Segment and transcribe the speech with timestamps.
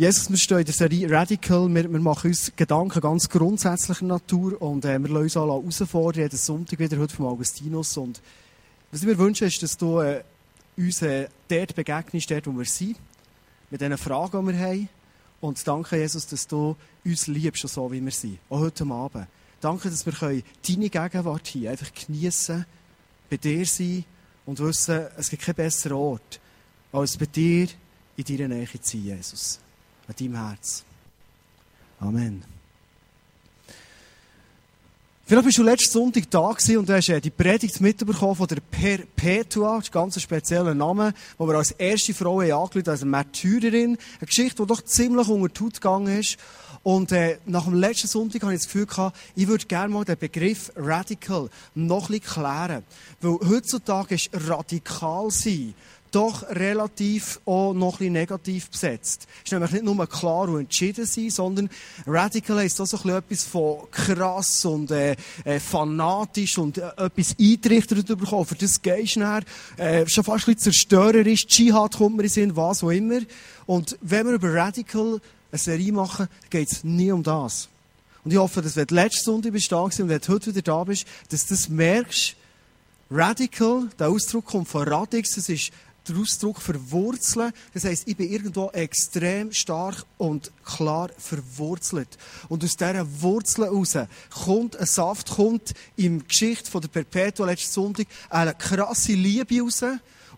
[0.00, 1.68] Jesus, wir stehen in der Serie Radical.
[1.68, 6.22] Wir, wir machen uns Gedanken ganz grundsätzlicher Natur und äh, wir lassen uns alle herausfordern,
[6.22, 7.98] jeden Sonntag wieder heute vom Augustinus.
[7.98, 8.22] Und
[8.90, 10.24] was ich mir wünsche, ist, dass du äh,
[10.78, 12.96] uns äh, dort begegnest, dort, wo wir sind,
[13.68, 14.88] mit den Fragen, die wir haben.
[15.42, 16.74] Und danke, Jesus, dass du
[17.04, 18.38] uns liebst, so wie wir sind.
[18.48, 19.26] Auch heute Abend.
[19.60, 22.64] Danke, dass wir können deine Gegenwart hier einfach geniessen,
[23.28, 24.06] bei dir sein
[24.46, 26.40] und wissen, es gibt keinen besseren Ort,
[26.92, 27.68] als bei dir
[28.16, 29.60] in deiner Nähe zu sein, Jesus
[30.08, 30.84] an deinem Herz.
[32.00, 32.44] Amen.
[35.24, 39.76] Vielleicht bist du letzten Sonntag da und hast äh, die Predigt mitbekommen von der Perpetua,
[39.76, 43.96] das ist ein ganz spezieller Name, wo wir als erste Frau angelegt als Märtyrerin.
[44.18, 46.36] Eine Geschichte, die doch ziemlich unter die Haut gegangen ist.
[46.82, 50.04] Und äh, nach dem letzten Sonntag habe ich das Gefühl gehabt, ich würde gerne mal
[50.04, 52.82] den Begriff Radical noch ein bisschen klären.
[53.20, 55.74] Weil heutzutage ist radikal sein
[56.14, 59.26] doch relativ auch noch ein bisschen negativ besetzt.
[59.38, 61.70] Es ist nämlich nicht nur klar und entschieden sein, sondern
[62.06, 66.88] radical heisst auch so ein bisschen etwas von krass und äh, äh, fanatisch und äh,
[66.96, 68.46] etwas eintrichtert bekommen.
[68.46, 69.44] Für das gehst du nachher,
[69.76, 73.20] äh, schon fast ein bisschen zerstörerisch, Dschihad kommt mir in Sinn, was auch immer.
[73.66, 77.68] Und wenn wir über radical eine Serie machen, geht es nie um das.
[78.24, 80.62] Und ich hoffe, dass wenn du letzte Sonntag bist da und wenn du heute wieder
[80.62, 82.36] da bist, dass du das merkst,
[83.10, 85.70] Radical, der Ausdruck kommt von Radix, das ist
[86.08, 87.52] der Ausdruck verwurzeln.
[87.74, 92.08] Das heisst, ich bin irgendwo extrem stark und klar verwurzelt.
[92.48, 93.96] Und aus dieser Wurzel heraus
[94.30, 99.82] kommt ein Saft, kommt in Geschichte von der Perpetua letzten Sonntag eine krasse Liebe raus.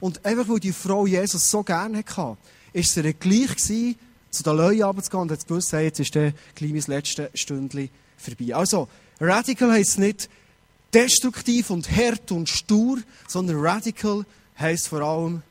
[0.01, 2.37] Und einfach, weil die Frau Jesus so gerne hatte, war
[2.73, 3.97] es ihr gleich gewesen,
[4.31, 8.55] zu den Leuten runterzugehen und hat gewusst, hey, jetzt ist der kleines letzte Stündchen vorbei.
[8.55, 8.89] Also,
[9.21, 10.29] radical heisst nicht
[10.93, 12.99] destruktiv und hart und stur,
[13.29, 14.25] sondern radical
[14.59, 15.43] heisst vor allem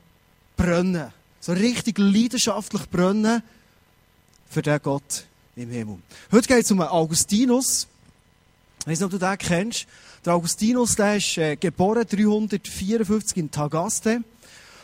[0.56, 1.12] brennen.
[1.40, 3.42] So richtig leidenschaftlich brennen
[4.48, 5.98] für den Gott im Himmel.
[6.32, 7.86] Heute geht es um Augustinus.
[8.80, 9.86] Ich weiß nicht, ob du den kennst.
[10.24, 14.22] Der Augustinus, der ist äh, geboren 354 in Tagaste.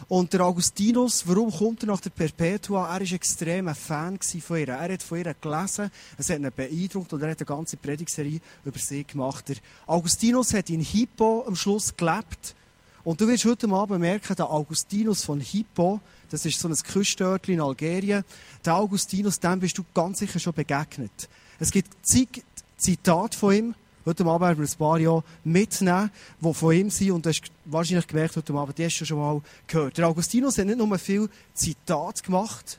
[0.09, 2.87] Und der Augustinus, warum kommt er nach der Perpetua?
[2.87, 4.69] Er war extrem ein Fan von ihr.
[4.69, 8.41] Er hat von ihr gelesen, es hat ihn beeindruckt und er hat eine ganze Predigserie
[8.65, 9.49] über sie gemacht.
[9.49, 9.57] Der
[9.87, 12.55] Augustinus hat in Hippo am Schluss gelebt
[13.03, 16.01] und du wirst heute Abend merken, der Augustinus von Hippo,
[16.31, 18.25] das ist so ein Küstörtchen in Algerien,
[18.65, 21.29] der Augustinus, dem bist du ganz sicher schon begegnet.
[21.59, 22.45] Es gibt zig
[22.77, 23.75] Zitate von ihm,
[24.05, 27.43] heute Abend werden wir ein paar Jahre mitnehmen, die von ihm sind und du hast
[27.65, 29.97] wahrscheinlich gemerkt heute Abend, die hast du schon mal gehört.
[29.97, 32.79] Der Augustinus hat nicht nur viel Zitate gemacht,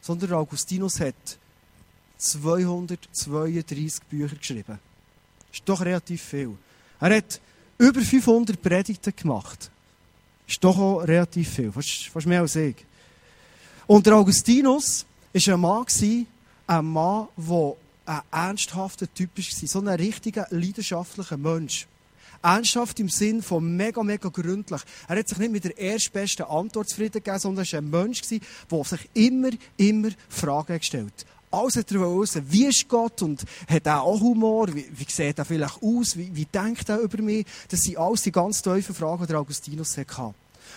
[0.00, 1.14] sondern der Augustinus hat
[2.16, 4.78] 232 Bücher geschrieben.
[5.48, 6.56] Das ist doch relativ viel.
[7.00, 7.40] Er hat
[7.82, 9.70] über 500 Predigten gemacht.
[10.46, 12.76] Ist doch auch relativ viel, fast, fast mehr als ich.
[13.88, 15.86] Und der Augustinus war ein Mann,
[16.68, 17.74] ein Mann, der
[18.06, 21.88] ein ernsthafter Typ war, so ein richtiger, leidenschaftlicher Mensch.
[22.40, 24.82] Ernsthaft im Sinn von mega, mega gründlich.
[25.08, 28.22] Er hat sich nicht mit der erstbesten Antwort zufrieden gegeben, sondern er war ein Mensch,
[28.22, 33.44] der sich immer, immer Fragen gestellt hat alles hat er wissen, wie ist Gott und
[33.68, 37.22] hat er auch Humor, wie, wie sieht er vielleicht aus, wie, wie denkt er über
[37.22, 37.46] mich.
[37.68, 40.34] Das sind alles die ganz tiefen Fragen, die der Augustinus hatte.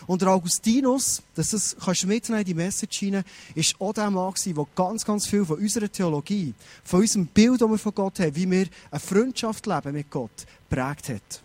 [0.08, 3.24] Und der Augustinus, das ist, kannst du mitnehmen in die Message hinein,
[3.56, 6.54] ist auch der Mann gewesen, der ganz, ganz viel von unserer Theologie,
[6.84, 10.46] von unserem Bild, das wir von Gott haben, wie wir eine Freundschaft leben mit Gott,
[10.70, 11.42] prägt hat.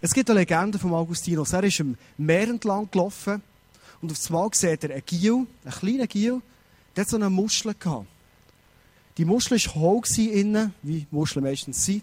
[0.00, 1.52] Es gibt eine Legende von Augustinus.
[1.52, 3.40] Er ist am Meer entlang gelaufen
[4.00, 6.42] und auf einmal sieht er einen Giel, einen kleinen Giel,
[6.94, 8.06] der hat so eine Muschel gehabt.
[9.18, 12.02] Die Muschel war hohl innen, wie Muscheln meistens sind.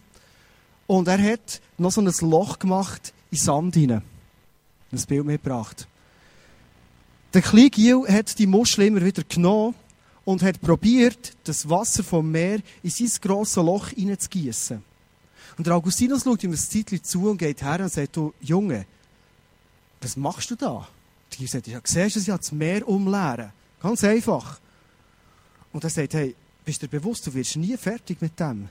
[0.88, 4.02] Und er hat noch so ein Loch gemacht in Sand hinein.
[4.92, 5.88] Ein Bild mitgebracht.
[7.34, 9.76] Der kleine Giel hat die Muschel immer wieder genommen
[10.26, 14.84] und hat probiert, das Wasser vom Meer in sein grosses Loch hineinzugießen.
[15.58, 18.86] Und der Augustinus schaut ihm ein Zeitchen zu und geht her und sagt, du Junge,
[20.02, 20.88] was machst du da?
[21.34, 23.52] Die sagt, ja, siehst du, sie hat das Meer umleeren.
[23.82, 24.60] Ganz einfach.
[25.72, 26.36] Und er sagt, hey,
[26.66, 28.70] bist du dir bewusst, du wirst nie fertig mit dem?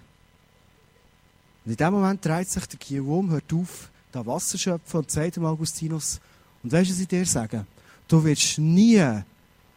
[1.64, 5.36] Und in dem Moment dreht sich der um, hört auf, da Wasser schöpfen und sagt
[5.36, 6.20] dem Augustinus,
[6.62, 7.64] und weißt du, was ich dir sage?
[8.08, 9.04] Du wirst nie,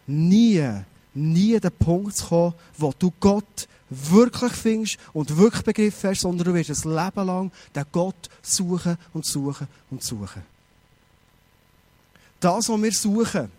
[0.08, 0.68] nie,
[1.14, 6.54] nie den Punkt kommen, wo du Gott wirklich findest und wirklich begriffen hast, sondern du
[6.54, 10.44] wirst ein Leben lang den Gott suchen und suchen und suchen.
[12.40, 13.52] Das, was wir suchen,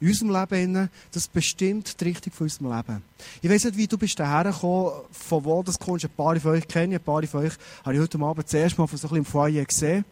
[0.00, 3.02] in unserem Leben, das bestimmt die Richtung von unserem Leben.
[3.40, 6.04] Ich weiss nicht, wie du bist daher gekommen, von wo das kommst.
[6.04, 7.54] Ein paar von euch kenne ich, ein paar von euch
[7.84, 10.04] habe ich heute Abend zuerst mal von so ein bisschen im Foyer gesehen.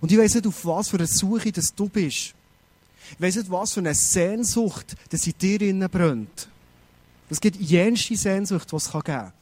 [0.00, 2.34] Und ich weiss nicht, auf was für eine Suche das du bist.
[3.12, 6.48] Ich weiss nicht, was für eine Sehnsucht das in dir innen brennt.
[7.28, 9.32] Es gibt jenste Sehnsucht, die es geben kann.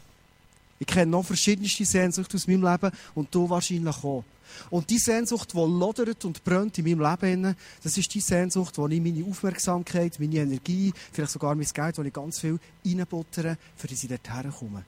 [0.79, 4.25] Ich kenne noch verschiedenste Sehnsüchte aus meinem Leben und du wahrscheinlich auch.
[4.71, 8.89] Und die Sehnsucht, die lodert und brennt in meinem Leben, das ist die Sehnsucht, wo
[8.89, 13.87] ich meine Aufmerksamkeit, meine Energie, vielleicht sogar mein Geld, wo ich ganz viel reinbuttere, für
[13.89, 14.85] dass ich dorthin komme.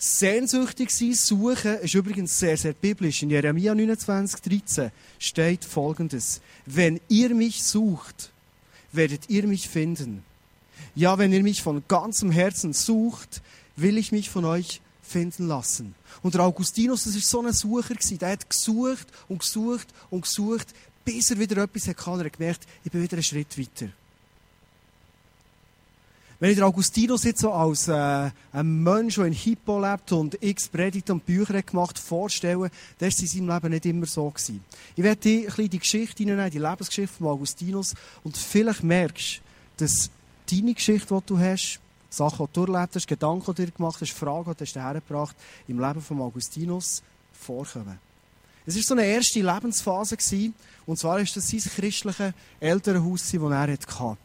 [0.00, 3.24] Sehnsüchtig sein, suchen, ist übrigens sehr, sehr biblisch.
[3.24, 6.40] In Jeremia 29, 13 steht folgendes.
[6.66, 8.30] Wenn ihr mich sucht,
[8.92, 10.22] werdet ihr mich finden.
[10.94, 13.42] Ja, wenn ihr mich von ganzem Herzen sucht,
[13.74, 15.94] will ich mich von euch finden lassen.
[16.22, 20.68] Und der Augustinus, das war so ein Sucher, der hat gesucht und gesucht und gesucht,
[21.04, 22.10] bis er wieder etwas hatte.
[22.10, 23.90] Er hat gemerkt, ich bin wieder einen Schritt weiter.
[26.40, 30.38] Wenn ich den Augustinus jetzt so als äh, ein Mensch, der in Hippo lebt und
[30.40, 34.30] x Predigten und Bücher gemacht vorstelle, dann war in seinem Leben nicht immer so.
[34.30, 34.62] Gewesen.
[34.94, 39.40] Ich werde dir ein bisschen die Geschichte hineinnehmen, die Lebensgeschichte von Augustinus und vielleicht merkst
[39.76, 40.10] du, dass
[40.48, 44.12] deine Geschichte, die du hast, Sachen, die du erlebt hast, Gedanken, die du gemacht hast,
[44.12, 47.02] Fragen, die du hergebracht im Leben von Augustinus
[47.32, 47.98] vorkommen.
[48.66, 50.16] Es war so eine erste Lebensphase,
[50.86, 54.18] und zwar war das sein christliches Elternhaus, das er hatte.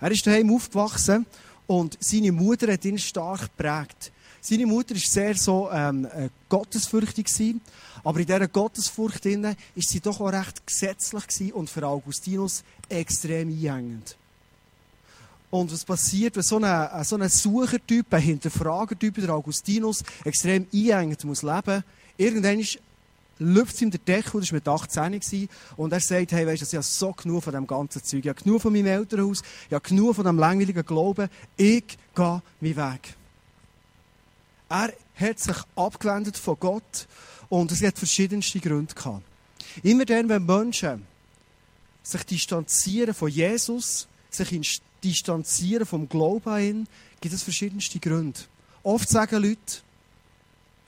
[0.00, 1.24] Er ist daheim aufgewachsen
[1.66, 4.12] und seine Mutter hat ihn stark geprägt.
[4.40, 7.56] Seine Mutter war sehr so ähm, äh, gottesfürchtig,
[8.04, 14.16] aber in dieser Gottesfurcht war sie doch auch recht gesetzlich und für Augustinus extrem einhängend.
[15.60, 21.24] Und was passiert, wenn so ein, so ein Suchertyp, ein Hinterfragertyp, der Augustinus, extrem einhängend
[21.24, 21.82] muss leben,
[22.18, 22.78] irgendwann es
[23.82, 25.48] ihm der Deckel, das war mit 18 gewesen,
[25.78, 28.28] und er sagt, hey, weisst du, ich habe so genug von dem ganzen Zeug, ich
[28.28, 32.76] habe genug von meinem Elternhaus, ich habe genug von dem langweiligen Glauben, ich gehe meinen
[32.76, 33.14] Weg.
[34.68, 37.06] Er hat sich abgewendet von Gott
[37.48, 39.22] und es hat verschiedenste Gründe gehabt.
[39.82, 41.06] Immer dann, wenn Menschen
[42.02, 44.52] sich distanzieren von Jesus, sich
[45.06, 46.88] distanzieren vom Glauben an ihn,
[47.20, 48.40] gibt es verschiedenste Gründe.
[48.82, 49.82] Oft sagen Leute,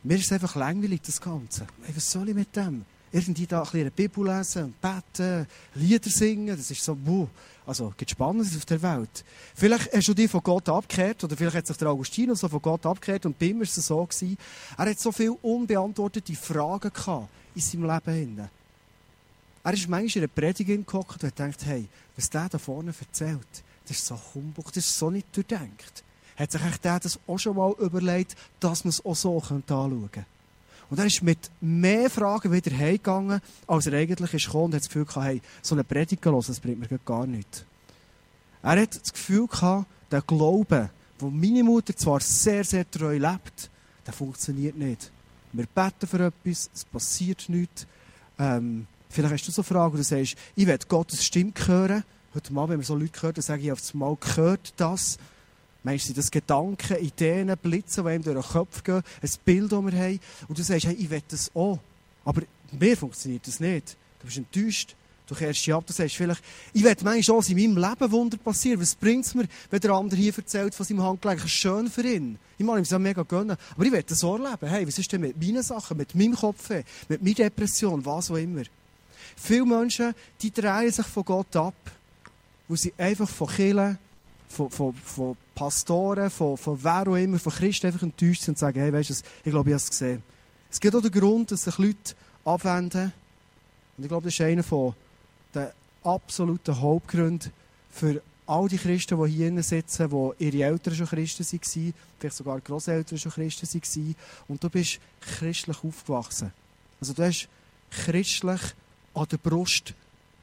[0.03, 1.67] mir ist einfach langweilig, das Ganze.
[1.95, 2.85] Was soll ich mit dem?
[3.11, 7.27] Irgendwie da ein bisschen Bibel lesen, beten, Lieder singen, das ist so, buh.
[7.67, 9.25] Also, gibt Spannendes auf der Welt.
[9.55, 12.63] Vielleicht hast du dich von Gott abgekehrt, oder vielleicht hat sich der Augustinus so von
[12.63, 14.37] Gott abgekehrt, und bei ihm war es so gewesen,
[14.77, 18.49] er hat so viele unbeantwortete Fragen gehabt in seinem Leben.
[19.65, 22.95] Er ist manchmal in einer Predigt gehockt und hat gedacht, hey, was der da vorne
[22.99, 26.05] erzählt, das ist so Humbug, das ist so nicht durchdenkt
[26.39, 30.25] hat sich der das auch schon mal überlegt, dass man es auch so anschauen könnte.
[30.89, 34.83] Und er ist mit mehr Fragen wieder heimgegangen, als er eigentlich ist gekommen und hat
[34.83, 37.65] das Gefühl gehabt, hey, so eine Predigt hören, das bringt mir gar nichts.
[38.63, 43.69] Er hat das Gefühl gehabt, der Glaube, wo meine Mutter zwar sehr, sehr treu lebt,
[44.07, 45.11] der funktioniert nicht.
[45.53, 47.87] Wir beten für etwas, es passiert nichts.
[48.39, 52.05] Ähm, vielleicht hast du so Fragen, du sagst, ich will Gottes Stimme hören.
[52.35, 55.17] Heute Mal, wenn wir so Leute hören, dann sage ich auf das Mal, gehört das?
[55.83, 59.85] Meinst du, das Gedanken, Ideen, Blitze, die ihm durch den Kopf gehen, ein Bild, das
[59.85, 61.79] wir haben, und du sagst, hey, ich will das auch.
[62.27, 62.43] Aber
[62.79, 63.97] mir funktioniert das nicht.
[64.21, 64.95] Du bist enttäuscht.
[65.27, 66.43] Du kehrst dich ab, du sagst vielleicht,
[66.73, 68.81] ich will manchmal auch in meinem Leben Wunder passieren.
[68.81, 71.49] Was bringt es mir, wenn der andere hier erzählt von seinem Handgelenk?
[71.49, 72.39] Schön für ihn.
[72.57, 73.57] Ich mag ihm das mega gönnen.
[73.75, 74.67] Aber ich will das auch erleben.
[74.67, 76.71] Hey, was ist denn mit meinen Sachen, mit meinem Kopf,
[77.09, 78.63] mit meiner Depression, was auch immer?
[79.37, 81.75] Viele Menschen, die drehen sich von Gott ab,
[82.69, 83.99] weil sie einfach von Killen,
[84.49, 88.59] von, von, von Pastoren, von, von wer auch immer, von Christen einfach enttäuscht sind und
[88.59, 90.23] sagen, hey, weißt du, ich glaube, ich habe es gesehen.
[90.71, 92.15] Es gibt auch den Grund, dass sich Leute
[92.45, 93.13] abwenden.
[93.97, 94.95] Und ich glaube, das ist einer
[95.55, 97.51] der absoluten Hauptgründe
[97.91, 102.61] für all die Christen, die hier sitzen, die ihre Eltern schon Christen waren, vielleicht sogar
[102.61, 104.17] Großeltern schon Christen waren,
[104.49, 106.53] und du bist christlich aufgewachsen.
[107.01, 107.49] Also du hast
[107.91, 108.61] christlich
[109.15, 109.95] an der Brust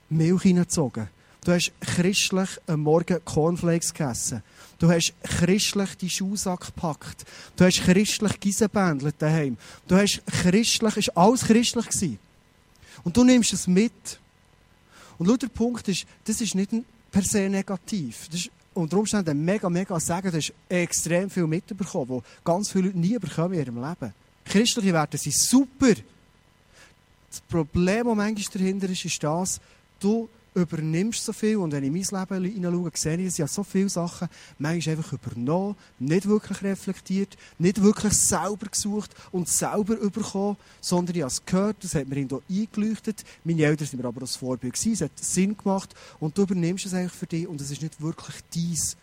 [0.10, 1.08] Milch hineingezogen.
[1.46, 4.42] Du hast christlich am Morgen Cornflakes gegessen.
[4.80, 7.24] Du hast christlich die Schuhsack gepackt.
[7.56, 9.56] Du hast christlich Giesenbändelt daheim.
[9.88, 12.18] Du hast christlich, ist alles christlich gewesen.
[13.04, 14.20] Und du nimmst es mit.
[15.20, 16.72] Und der Punkt ist, das ist nicht
[17.12, 18.28] per se negativ.
[18.32, 20.32] Das ist unter Umständen ein mega, mega Sagen.
[20.32, 24.16] Du hast extrem viel mitbekommen, wo ganz viele Leute nie bekommen in ihrem Leben.
[24.46, 25.94] Christliche Werte sind super.
[27.30, 29.62] Das Problem, das manchmal dahinter ist, ist das,
[30.00, 33.48] du übernimmst so viel und wenn ich in mein Leben hineinschaue, sehe ich, dass ich
[33.48, 39.98] so viele Sachen manchmal einfach übernommen, nicht wirklich reflektiert, nicht wirklich selber gesucht und selber
[39.98, 44.08] überkommen, sondern ich habe es gehört, das hat mir hier eingeleuchtet, meine Eltern sind mir
[44.08, 47.48] aber das Vorbild gewesen, es hat Sinn gemacht und du übernimmst es eigentlich für dich
[47.48, 48.98] und es ist nicht wirklich dies.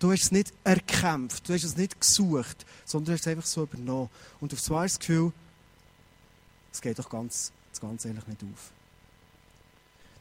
[0.00, 3.46] Du hast es nicht erkämpft, du hast es nicht gesucht, sondern du hast es einfach
[3.46, 4.10] so übernommen.
[4.40, 5.32] Und auf einmal das Gefühl,
[6.72, 8.73] es geht doch ganz, das Ganze eigentlich nicht auf.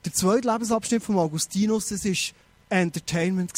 [0.05, 2.13] Der zweite Lebensabschnitt von Augustinus, das war
[2.69, 3.53] Entertainment.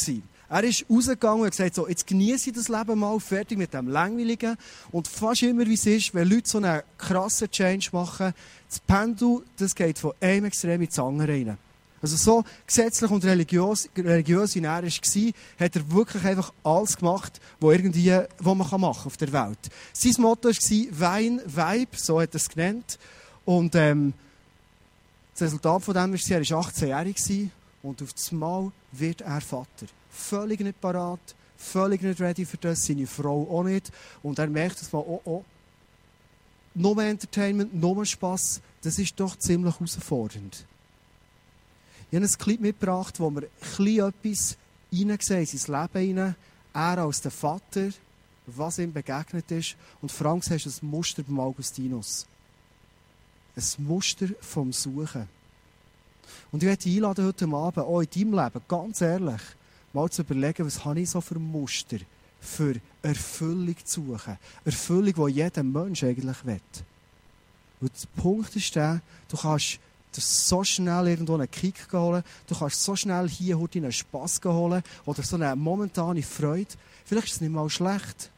[0.48, 3.74] Er ist rausgegangen und hat gesagt, so, jetzt genieße ich das Leben mal, fertig mit
[3.74, 4.56] dem Langweiligen.
[4.92, 8.32] Und fast immer, wie es ist, wenn Leute so einen krassen Change machen,
[8.68, 11.58] das Pendel, das geht von einem Extrem ins andere rein.
[12.00, 14.88] Also so gesetzlich und religiös, religiös wie er war,
[15.58, 19.58] hat er wirklich einfach alles gemacht, was, irgendwie, was man machen kann auf der Welt.
[19.92, 22.98] Sein Motto war Wein, Vibe, so hat er es genannt.
[23.44, 24.12] Und ähm,
[25.36, 27.50] das Resultat von dem war, er war 18-jährig
[27.82, 29.86] und auf das Mal wird er Vater.
[30.10, 31.20] Völlig nicht parat,
[31.58, 33.92] völlig nicht ready für das, seine Frau auch nicht.
[34.22, 35.44] Und er merkt, dass man, oh, oh,
[36.74, 40.64] noch mehr Entertainment, noch mehr Spass, das ist doch ziemlich herausfordernd.
[42.10, 43.42] Ich habe ein Clip mitgebracht, wo wir
[44.06, 44.56] etwas
[44.90, 46.36] hineinsehen in sein Leben hinein.
[46.72, 47.90] Er als der Vater,
[48.46, 49.76] was ihm begegnet ist.
[50.00, 52.26] Und Frank, du hast ein Muster beim Augustinus.
[53.56, 55.26] Ein Muster vom Suchen.
[56.52, 59.40] Und ich möchte dich einladen heute Abend, auch in deinem Leben, ganz ehrlich,
[59.94, 61.96] mal zu überlegen, was habe ich so für Muster
[62.38, 64.36] für Erfüllung zu suchen.
[64.62, 66.60] Erfüllung, die jeder Mensch eigentlich will.
[67.80, 69.78] Und der Punkt ist der, du kannst
[70.12, 74.82] so schnell irgendwo einen Kick holen, du kannst so schnell hier heute einen Spass holen
[75.06, 76.74] oder so eine momentane Freude.
[77.06, 78.30] Vielleicht ist es nicht mal schlecht,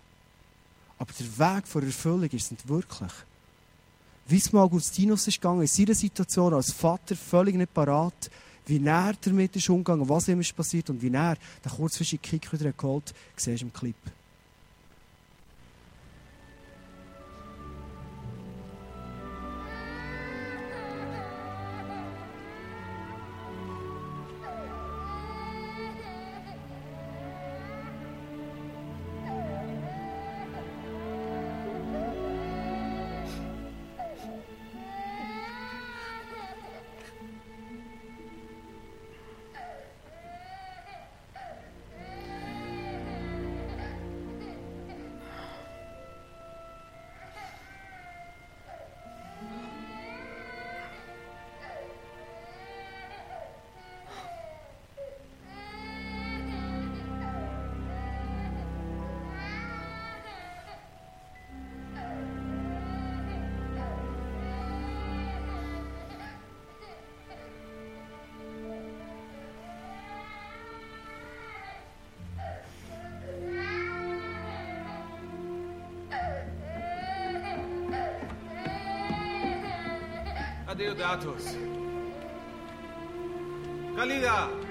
[0.96, 3.12] aber der Weg zur Erfüllung ist nicht wirklich.
[4.30, 8.30] Wie es mal Augustinus ist gegangen, in seiner Situation als Vater völlig nicht parat,
[8.66, 12.52] wie er damit ist umgegangen, was ihm ist passiert und wie er den kurzfristigen Kick
[12.52, 13.96] wieder geholt, siehst du im Clip.
[80.78, 81.44] Cadê o Datos?
[83.96, 84.67] Kalida!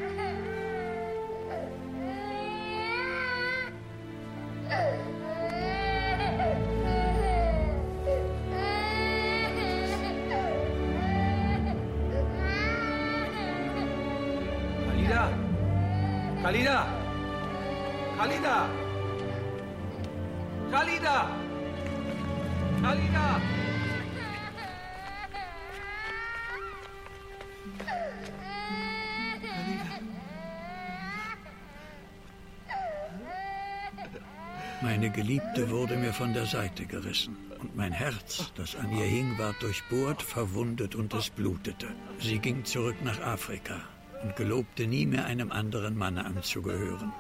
[35.58, 37.36] Geliebte wurde mir von der Seite gerissen.
[37.60, 41.88] Und mein Herz, das an ihr hing, war durchbohrt, verwundet und es blutete.
[42.20, 43.82] Sie ging zurück nach Afrika
[44.22, 47.12] und gelobte nie mehr einem anderen Manne anzugehören.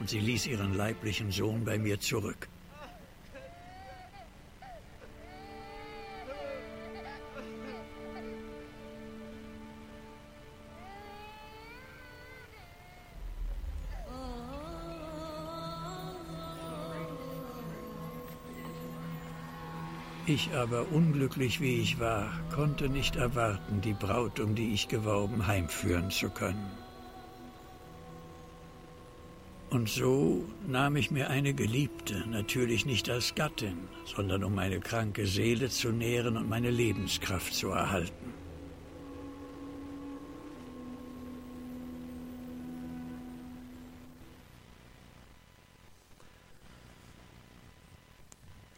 [0.00, 2.50] Und sie ließ ihren leiblichen Sohn bei mir zurück.
[20.30, 25.46] Ich aber, unglücklich wie ich war, konnte nicht erwarten, die Braut, um die ich geworben,
[25.46, 26.70] heimführen zu können.
[29.70, 35.26] Und so nahm ich mir eine Geliebte, natürlich nicht als Gattin, sondern um meine kranke
[35.26, 38.34] Seele zu nähren und meine Lebenskraft zu erhalten.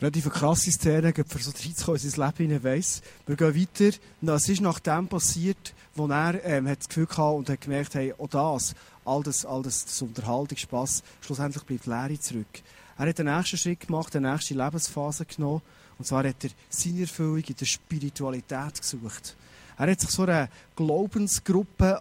[0.00, 3.02] Relativ krasse Szene, für so reinzukommen in sein Leben hinein weiss.
[3.26, 3.96] Wir gehen weiter.
[4.20, 7.94] Das ist nach dem passiert, wo er ähm, hat das Gefühl hatte und hat gemerkt,
[7.94, 12.62] hey, auch das, all das, all das, das Unterhaltungsspass, schlussendlich bleibt Leere zurück.
[12.96, 15.62] Er hat den nächsten Schritt gemacht, die nächste Lebensphase genommen.
[15.98, 19.36] Und zwar hat er seine Erfüllung in der Spiritualität gesucht.
[19.76, 22.00] Er hat sich so einer Glaubensgruppe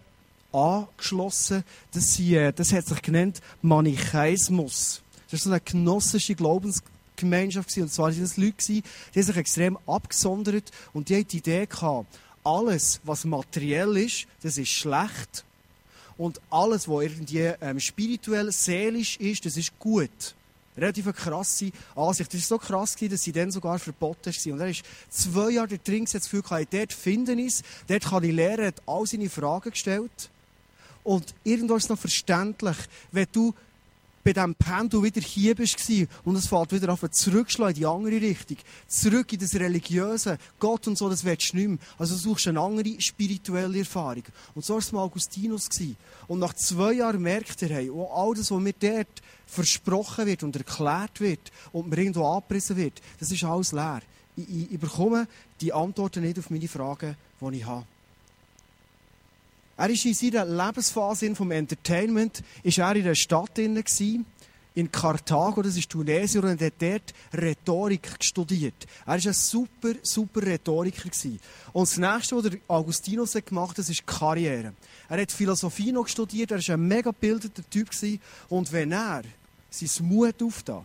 [0.51, 1.63] angeschlossen.
[1.91, 5.01] Das, sie, äh, das hat sich genannt Manichaismus.
[5.25, 7.83] Das ist so eine genossische Glaubensgruppe Gemeinschaft gewesen.
[7.83, 8.83] Und zwar waren das Leute, die
[9.15, 14.57] haben sich extrem abgesondert und die hatten die Idee gehabt, alles, was materiell ist, das
[14.57, 15.43] ist schlecht.
[16.17, 20.35] Und alles, was irgendwie ähm, spirituell, seelisch ist, das ist gut.
[20.75, 22.33] Relativ eine krasse Ansicht.
[22.33, 24.53] Das war so krass, dass sie dann sogar verboten war.
[24.53, 28.33] Und er ist zwei Jahre drin, hat das Gefühl, dort finden es, dort kann ich
[28.33, 30.29] lernen, hat all seine Fragen gestellt.
[31.03, 32.77] Und irgendwo ist es noch verständlich,
[33.11, 33.53] wenn du
[34.23, 35.77] bei diesem Pendel wieder hier bist
[36.23, 38.57] und es fällt wieder auf zurückschlagen in die andere Richtung.
[38.87, 40.37] Zurück in das Religiöse.
[40.59, 41.77] Gott und so, das willst du nicht mehr.
[41.97, 44.23] Also du suchst eine andere spirituelle Erfahrung.
[44.55, 45.69] Und so war es mal Augustinus.
[46.27, 50.43] Und nach zwei Jahren merkt er, hey, oh, all das, was mir dort versprochen wird
[50.43, 54.01] und erklärt wird und mir irgendwo abgerissen wird, das ist alles leer.
[54.35, 55.27] Ich, ich, ich bekomme
[55.61, 57.85] die Antworten nicht auf meine Fragen, die ich habe.
[59.79, 65.77] Er war in seiner Lebensphase vom Entertainment, ist er in der Stadt in Karthago, das
[65.77, 68.85] ist Tunesien, und hat dort Rhetorik studiert.
[69.05, 71.09] Er war ein super, super Rhetoriker.
[71.71, 74.73] Und das nächste, was Augustinus gemacht hat, ist Karriere.
[75.07, 77.89] Er hat Philosophie noch studiert, er war ein mega gebildeter Typ.
[78.49, 79.23] Und wenn er
[79.69, 80.83] sein Mut auftat,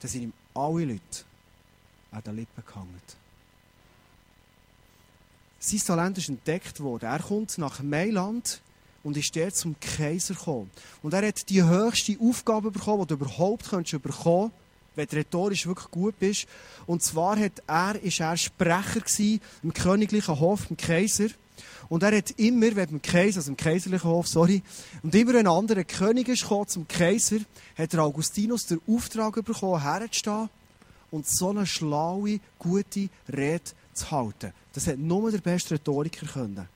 [0.00, 1.24] dann sind ihm alle Leute
[2.10, 3.21] an den Lippen gehangen.
[5.64, 7.06] Sein Talent ist entdeckt worden.
[7.06, 8.60] Er kommt nach Mailand
[9.04, 10.68] und ist dort zum Kaiser gekommen.
[11.04, 14.50] Und er hat die höchste Aufgabe bekommen, die du überhaupt könntest bekommen
[14.94, 16.46] wenn du rhetorisch wirklich gut bist.
[16.84, 19.00] Und zwar hat er, er Sprecher
[19.62, 21.28] im königlichen Hof, im Kaiser.
[21.88, 24.62] Und er hat immer, wenn im Kaiser, also im kaiserlichen Hof, sorry,
[25.02, 27.38] und immer ein anderer König ist zum Kaiser,
[27.78, 30.50] hat der Augustinus den Auftrag bekommen, herzustehen
[31.10, 34.52] und so eine schlaue, gute Rede zu halten.
[34.72, 36.68] Das hat nur der beste Rhetoriker können.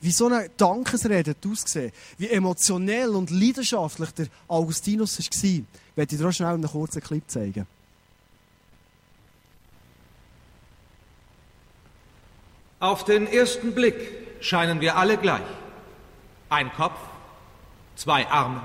[0.00, 5.64] Wie so eine Dankesrede hat ausgesehen, wie emotionell und leidenschaftlich der Augustinus war,
[5.96, 7.66] werde ich dir auch schnell einen kurzen Clip zeigen.
[12.78, 13.96] Auf den ersten Blick
[14.40, 15.42] scheinen wir alle gleich.
[16.50, 16.98] Ein Kopf,
[17.96, 18.62] zwei Arme,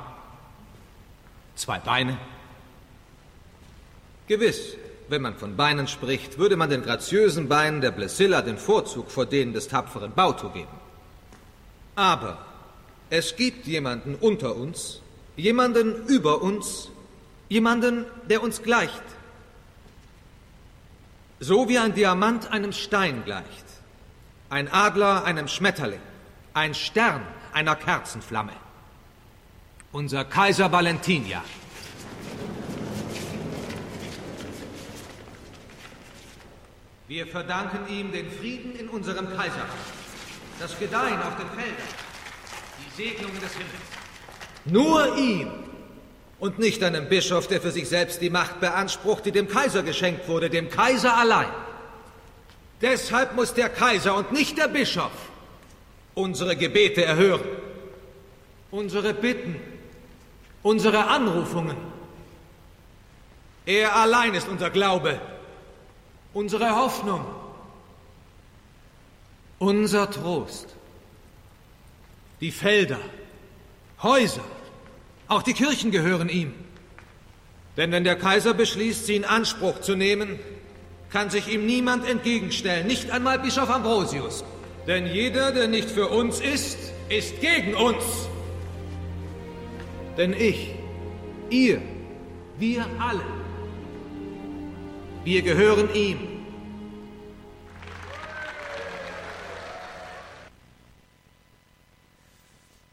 [1.55, 2.17] zwei Beine.
[4.27, 4.75] Gewiss,
[5.11, 9.25] wenn man von Beinen spricht, würde man den graziösen Beinen der Blessilla den Vorzug vor
[9.25, 10.79] denen des tapferen Bauto geben.
[11.95, 12.37] Aber
[13.09, 15.01] es gibt jemanden unter uns,
[15.35, 16.89] jemanden über uns,
[17.49, 19.03] jemanden, der uns gleicht.
[21.41, 23.65] So wie ein Diamant einem Stein gleicht,
[24.49, 25.99] ein Adler einem Schmetterling,
[26.53, 27.21] ein Stern
[27.51, 28.53] einer Kerzenflamme.
[29.91, 31.43] Unser Kaiser Valentinian.
[37.11, 39.67] Wir verdanken ihm den Frieden in unserem Kaiserreich,
[40.61, 41.89] das Gedeihen auf den Feldern,
[42.79, 43.83] die Segnungen des Himmels.
[44.63, 45.51] Nur ihm
[46.39, 50.29] und nicht einem Bischof, der für sich selbst die Macht beansprucht, die dem Kaiser geschenkt
[50.29, 51.49] wurde, dem Kaiser allein.
[52.79, 55.11] Deshalb muss der Kaiser und nicht der Bischof
[56.15, 57.43] unsere Gebete erhören,
[58.71, 59.59] unsere Bitten,
[60.63, 61.75] unsere Anrufungen.
[63.65, 65.19] Er allein ist unser Glaube
[66.33, 67.25] unsere Hoffnung,
[69.59, 70.67] unser Trost.
[72.39, 72.99] Die Felder,
[74.01, 74.43] Häuser,
[75.27, 76.53] auch die Kirchen gehören ihm.
[77.77, 80.39] Denn wenn der Kaiser beschließt, sie in Anspruch zu nehmen,
[81.09, 84.43] kann sich ihm niemand entgegenstellen, nicht einmal Bischof Ambrosius.
[84.87, 86.77] Denn jeder, der nicht für uns ist,
[87.09, 88.03] ist gegen uns.
[90.17, 90.73] Denn ich,
[91.49, 91.81] ihr,
[92.57, 93.23] wir alle,
[95.23, 96.41] wir gehören ihm.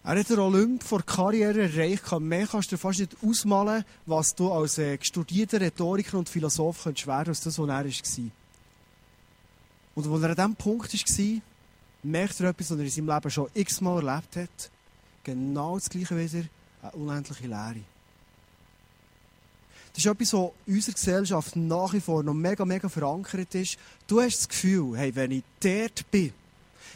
[0.04, 2.10] Er hat den Olymp vor Karriere erreicht.
[2.18, 6.84] Mehr kannst du dir fast nicht ausmalen, was du als äh, studierter Rhetoriker und Philosoph
[6.84, 8.30] könntest werden, als das, was er war.
[9.94, 11.42] Und als er an diesem Punkt war,
[12.04, 14.70] merkt er etwas, was er in seinem Leben schon x-mal erlebt hat.
[15.24, 16.48] Genau das Gleiche wieder,
[16.80, 17.82] eine unendliche Leere.
[19.98, 23.76] Das ist etwas, was in unserer Gesellschaft nach wie vor noch mega, mega verankert ist.
[24.06, 26.32] Du hast das Gefühl, hey, wenn ich dort bin,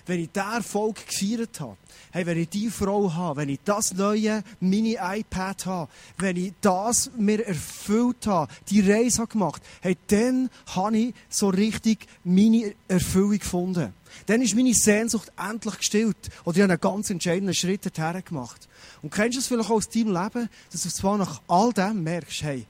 [0.07, 1.77] wenn ich diesen Erfolg gefeiert habe,
[2.13, 7.11] hey, wenn ich diese Frau habe, wenn ich das neue Mini-iPad habe, wenn ich das
[7.19, 13.41] mir erfüllt habe, die Reise habe gemacht, hey, dann habe ich so richtig meine Erfüllung
[13.41, 13.95] gefunden.
[14.27, 16.31] Dann ist meine Sehnsucht endlich gestillt.
[16.45, 18.69] Oder ich habe einen ganz entscheidenden Schritt dorthin gemacht.
[19.03, 22.05] Und kennst du es vielleicht auch aus deinem Leben, dass du zwar nach all dem
[22.05, 22.67] merkst, hey,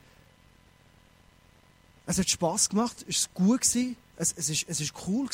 [2.07, 5.29] es hat Spass gemacht, es war gut, es, es, ist, es ist cool,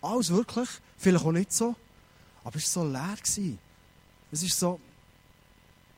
[0.00, 1.74] alles wirklich, vielleicht auch nicht so,
[2.44, 3.16] aber es war so leer.
[4.32, 4.80] Es ist so,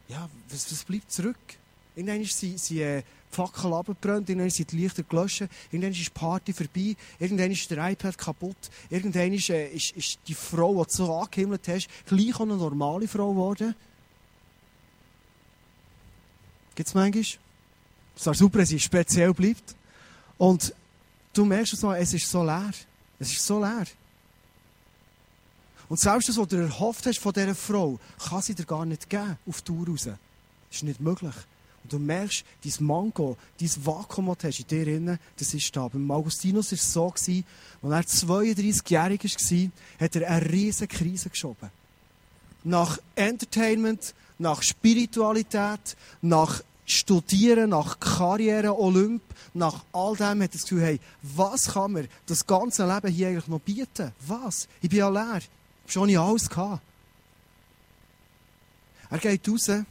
[0.09, 1.39] ja, was, was bleibt zurück?
[1.97, 6.11] Irgendwann sind, sind äh, die Fackeln abgebrannt, irgendwann sind die Lichter gelöscht, irgendwann ist die
[6.11, 8.57] Party vorbei, irgendwann ist der iPad kaputt,
[8.91, 12.57] irgendwann ist, äh, ist, ist die Frau, die du so angehimmelt hast, gleich auch eine
[12.57, 13.75] normale Frau geworden.
[16.75, 17.23] Gibt es manchmal?
[18.17, 19.77] Es wäre super, wenn sie speziell bleibt.
[20.45, 20.75] Und
[21.33, 22.71] du merkst mal, es ist so leer.
[23.19, 23.87] Es ist so leer.
[25.89, 29.09] Und selbst das, was du erhofft hast von dieser Frau, kann sie dir gar nicht
[29.09, 30.05] geben, auf die Tour raus.
[30.05, 30.19] Das
[30.71, 31.35] ist nicht möglich.
[31.83, 35.75] Und du merkst, dein Mango, dein Vakuum, das du hast in dir drin, das ist
[35.75, 35.89] da.
[35.89, 41.71] Beim Augustinus war es so, als er 32-jährig war, hat er eine riesige Krise geschoben.
[42.65, 49.23] Nach Entertainment, nach Spiritualität, nach Studieren, nach Karriere, Olymp,
[49.55, 53.49] nach all dem hat das Gefühl, hey, was kann mir das ganze Leben hier eigentlich
[53.49, 54.13] noch bieten?
[54.27, 54.69] Was?
[54.83, 55.39] Ich bin ja leer.
[55.87, 56.83] Ich habe schon alles gehabt.
[59.11, 59.69] Er geht raus.
[59.69, 59.87] In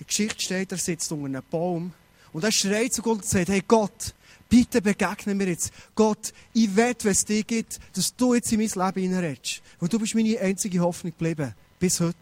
[0.00, 1.92] der Geschichte steht, er sitzt unter einem Baum.
[2.32, 4.14] Und er schreit zu Gott und sagt, hey Gott,
[4.48, 5.72] bitte begegne mir jetzt.
[5.94, 9.62] Gott, ich will, wenn es dich gibt, dass du jetzt in mein Leben hineinredest.
[9.78, 11.54] Weil du bist meine einzige Hoffnung geblieben.
[11.78, 12.16] Bis heute.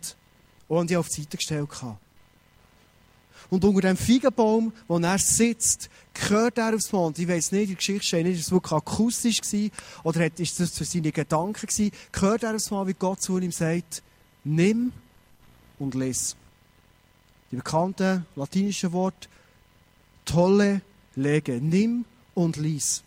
[0.68, 1.98] Und ich auf die Seite gestellt habe.
[3.50, 7.18] Und unter dem Feigenbaum, wo er sitzt, gehört er aufs Mond.
[7.18, 9.72] Ich weiß nicht, die Geschichte steht nicht, ist es wirklich akustisch gewesen,
[10.04, 13.50] oder ist das für seine Gedanken gewesen, gehört er aufs Mal, wie Gott zu ihm
[13.50, 14.02] sagt,
[14.44, 14.92] nimm
[15.80, 16.36] und lies.
[17.50, 19.28] Die bekannten latinischen Wort,
[20.24, 20.82] tolle
[21.16, 23.02] lege, nimm und lies.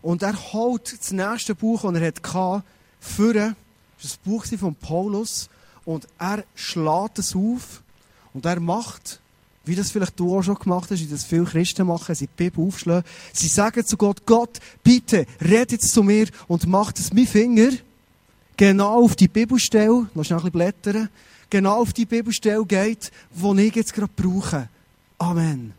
[0.00, 2.64] Und er holt das nächste Buch, das er hatte,
[3.00, 3.54] für das
[3.98, 5.48] ist das Buch von Paulus,
[5.84, 7.82] und er schlägt es auf,
[8.32, 9.20] und er macht
[9.68, 12.32] wie das vielleicht du auch schon gemacht hast, wie das viele Christen machen, sie die
[12.36, 13.08] Bibel aufschlagen.
[13.32, 17.70] Sie sagen zu Gott, Gott, bitte, red jetzt zu mir und mach, dass mein Finger
[18.56, 21.08] genau auf die Bibelstelle, lass noch ein bisschen blättern,
[21.50, 24.68] genau auf die Bibelstelle geht, die ich jetzt gerade brauche.
[25.18, 25.74] Amen.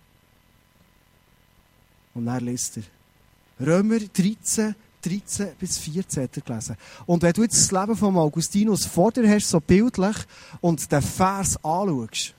[2.13, 3.65] Und dann liest er.
[3.65, 6.75] Römer 13, 13 bis 14 hat er gelesen.
[7.05, 10.15] Und wenn du jetzt das Leben von Augustinus vor dir hast, so bildlich,
[10.61, 12.35] und den Vers anschaust,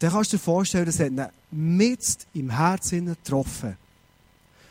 [0.00, 3.76] dann kannst du dir vorstellen, das hat ihn mit im Herzen getroffen.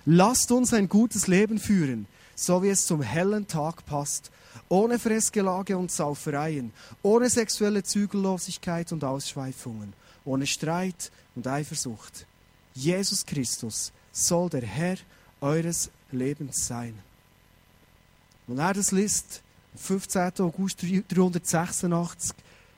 [0.05, 4.31] Lasst uns ein gutes Leben führen, so wie es zum hellen Tag passt,
[4.69, 9.93] ohne Fressgelage und Saufereien, ohne sexuelle Zügellosigkeit und Ausschweifungen,
[10.25, 12.25] ohne Streit und Eifersucht.
[12.73, 14.97] Jesus Christus soll der Herr
[15.41, 16.95] eures Lebens sein.
[18.47, 19.41] Und er das liest,
[19.75, 20.31] 15.
[20.39, 22.35] August 386,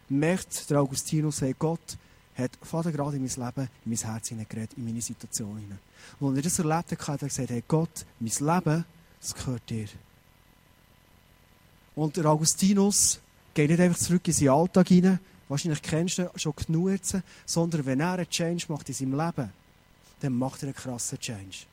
[0.10, 1.98] merkt der Augustinus, hey Gott,
[2.36, 5.80] hat Vater gerade in mein Leben, in mein Herz hineingeredet, in meine Situation hinein.
[6.20, 8.86] Und als er das erlebt hat, hat er gesagt, hey Gott, mein Leben,
[9.20, 9.88] das gehört dir.
[11.96, 13.20] Und der Augustinus
[13.54, 17.17] geht nicht einfach zurück in seinen Alltag hinein, wahrscheinlich kennst du ihn schon genug jetzt,
[17.46, 19.52] sondern wenn er einen Change macht in seinem Leben,
[20.22, 21.65] dann macht er einen krassen Change.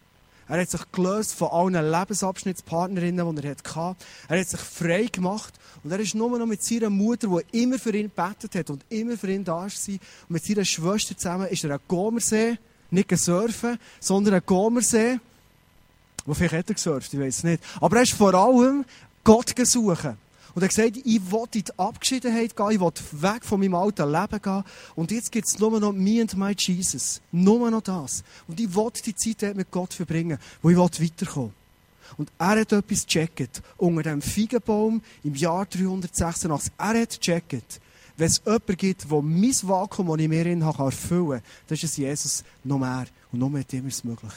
[0.49, 3.97] Er hat sich gelöst von allen Lebensabschnittspartnerinnen, die er hatte.
[4.29, 5.55] Er hat sich frei gemacht.
[5.85, 8.85] Und er ist nur noch mit seiner Mutter, die immer für ihn gebetet hat und
[8.89, 9.63] immer für ihn da war.
[9.65, 12.59] Und mit seiner Schwester zusammen ist er ein Gomersee,
[12.91, 15.21] nicht surfen, sondern ein Gomersee.
[16.25, 17.63] Wo vielleicht hat er gesurft, ich weiß es nicht.
[17.81, 18.85] Aber er ist vor allem
[19.25, 20.09] Gott gesucht.
[20.55, 23.75] Und er hat gesagt, ich will in die Abgeschiedenheit gehen, ich will weg von meinem
[23.75, 24.65] alten Leben gehen.
[24.95, 27.21] Und jetzt gibt es nur noch me and my Jesus.
[27.33, 28.25] Nur noch das.
[28.47, 31.53] Und ich will die Zeit mit Gott verbringen, wo ich weiterkommen
[32.17, 33.63] Und er hat etwas gecheckt.
[33.77, 36.73] Unter dem Feigenbaum im Jahr 386.
[36.79, 37.81] Er hat gecheckt,
[38.17, 41.85] wenn es jemanden gibt, der mein Vakuum, das ich mir in erfüllen kann, dann ist
[41.85, 43.07] es Jesus noch mehr.
[43.31, 44.33] Und noch ihm ist es möglich.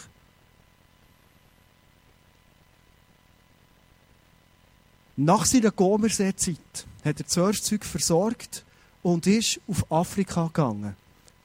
[5.23, 8.65] Nach seiner Gomersee-Zeit hat er zuerst Zeug versorgt
[9.03, 10.95] und ist auf Afrika gegangen.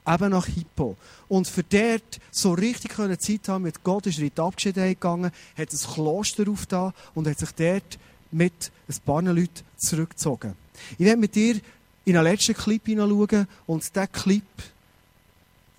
[0.07, 0.97] Eben nach Hippo.
[1.27, 5.31] Und für dort so richtig Zeit haben mit Gott, ist er in die Abschiedenheit gegangen,
[5.55, 7.99] hat ein Kloster aufgetan und hat sich dort
[8.31, 10.55] mit ein paar Leuten zurückgezogen.
[10.97, 11.61] Ich werde mit dir
[12.05, 14.43] in einen letzten Clip hineinschauen und dieser Clip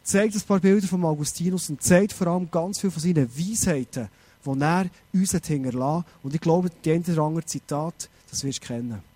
[0.05, 4.09] zeigt ein paar Bilder von Augustinus und zeigt vor allem ganz viel von seinen Weisheiten,
[4.55, 8.67] die er uns hinterlassen Und ich glaube, die eine oder andere Zitat, das wirst du
[8.67, 9.08] kennen.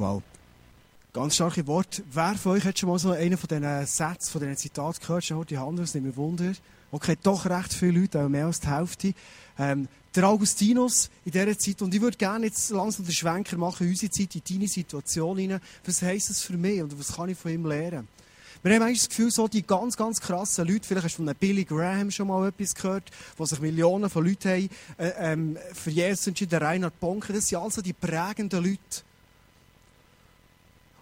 [0.00, 0.22] Wow.
[1.12, 2.02] Ganz starke Wort.
[2.10, 5.22] Wer von euch hat schon mal so einen von diesen Sätzen, von diesen Zitaten gehört?
[5.22, 6.52] Schon die Hand, das nimmt mich Wunder.
[6.90, 9.12] Okay, doch recht viele Leute, auch mehr als die Hälfte.
[9.58, 13.86] Ähm, der Augustinus in dieser Zeit, und ich würde gerne jetzt langsam den Schwenker machen
[13.86, 15.60] unsere Zeit, in deine Situation hinein.
[15.84, 18.08] Was heisst das für mich und was kann ich von ihm lernen?
[18.62, 21.34] Wir haben eigentlich das Gefühl, so die ganz, ganz krassen Leute, vielleicht hast du von
[21.34, 25.90] Billy Graham schon mal etwas gehört, wo sich Millionen von Leuten haben, äh, ähm, für
[25.90, 29.09] Jesus entschieden, Reinhard Bonker, das sind also die prägenden Leute.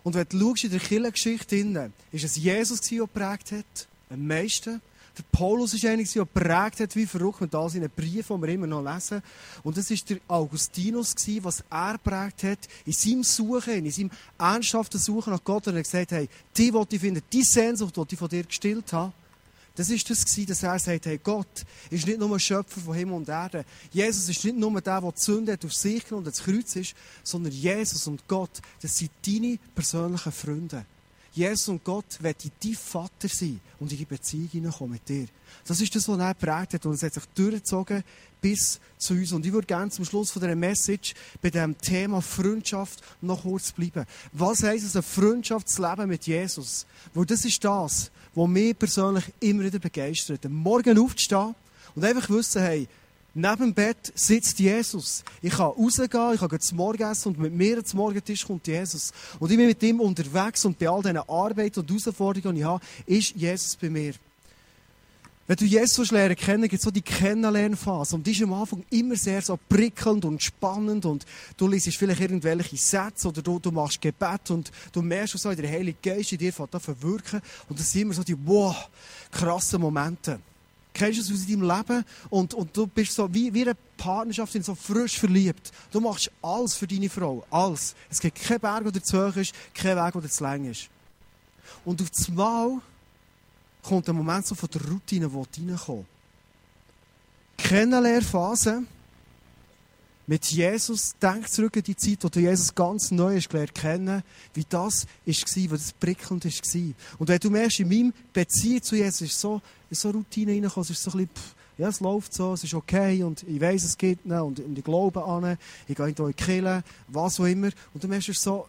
[0.02, 4.80] Und wenn du in der Kirchengeschichte, ist es Jesus, der geprägt hat, am meisten.
[5.16, 8.54] Der Paulus ist einer, der prägt hat, wie verrückt mit all seinen Briefen, die wir
[8.54, 9.20] immer noch lesen.
[9.64, 15.00] Und das ist der Augustinus, was er prägt hat, in seinem Suchen, in seinem ernsthaften
[15.00, 15.66] Suchen nach Gott.
[15.66, 18.92] Und er gesagt hey, die, die ich finde, die Sehnsucht, die ich von dir gestillt
[18.92, 19.12] habe,
[19.78, 23.14] das ist das dass er sagt, hey, Gott ist nicht nur ein Schöpfer von Himmel
[23.14, 23.64] und Erde.
[23.92, 26.96] Jesus ist nicht nur der, der die Sünde hat auf sich und das Kreuz ist,
[27.22, 30.84] sondern Jesus und Gott, das sind deine persönlichen Freunde.
[31.38, 35.28] Jesus und Gott wird dein Vater sein und in die Beziehung hineinkommen mit dir.
[35.64, 38.02] Das ist das, was er prägt hat und es hat sich durchgezogen
[38.40, 39.32] bis zu uns.
[39.32, 43.70] Und ich würde gerne zum Schluss von dieser Message bei dem Thema Freundschaft noch kurz
[43.70, 44.04] bleiben.
[44.32, 46.86] Was heisst es, ein Freundschaftsleben mit Jesus?
[47.14, 50.44] Weil das ist das, was mich persönlich immer wieder begeistert.
[50.48, 51.54] Morgen aufzustehen
[51.94, 52.88] und einfach wissen, hey,
[53.40, 55.22] Neben dem Bett sitzt Jesus.
[55.40, 59.12] Ich kann rausgehen, ich kann zum Morgen essen und mit mir zum Morgentisch kommt Jesus.
[59.38, 62.66] Und ich bin mit ihm unterwegs und bei all diesen Arbeiten und Herausforderungen, die ich
[62.66, 64.14] habe, ist Jesus bei mir.
[65.46, 68.16] Wenn du Jesus lernen kennen, gibt es so die Kennenlernphase.
[68.16, 71.06] Und die ist am Anfang immer sehr so prickelnd und spannend.
[71.06, 71.24] Und
[71.56, 75.70] du liest vielleicht irgendwelche Sätze oder du, du machst Gebet und du merkst so, der
[75.70, 77.40] Heilige Geist in dir fängt verwirken.
[77.68, 78.74] Und das sind immer so die, wow,
[79.30, 80.40] krassen Momente
[80.98, 84.74] kennst es aus deinem Leben und, und du bist so wie, wie eine Partnerschaft, so
[84.74, 85.70] frisch verliebt.
[85.90, 87.44] Du machst alles für deine Frau.
[87.50, 87.94] Alles.
[88.10, 90.88] Es gibt keinen Berg, der zu hoch ist, keinen Weg, der zu lang ist.
[91.84, 92.80] Und auf das Mal
[93.82, 96.08] kommt ein Moment so von der Routine, wo du reinkommst.
[97.56, 98.82] Kennenlernphase
[100.28, 104.22] mit Jesus, denk zurück an die Zeit, wo du Jesus ganz neu hast gelernt kennen,
[104.52, 106.94] wie das war, wie das prickelnd war.
[107.18, 110.84] Und wenn du merkst, in meinem Beziehung zu Jesus ist so, ist so Routine reingekommen,
[110.84, 113.58] es ist so ein bisschen, pff, ja, es läuft so, es ist okay und ich
[113.58, 117.40] weiß, es gibt ihn und, und ich glaube an ich gehe in die Kirche, was
[117.40, 117.70] auch immer.
[117.94, 118.68] Und du merkst, es ist so,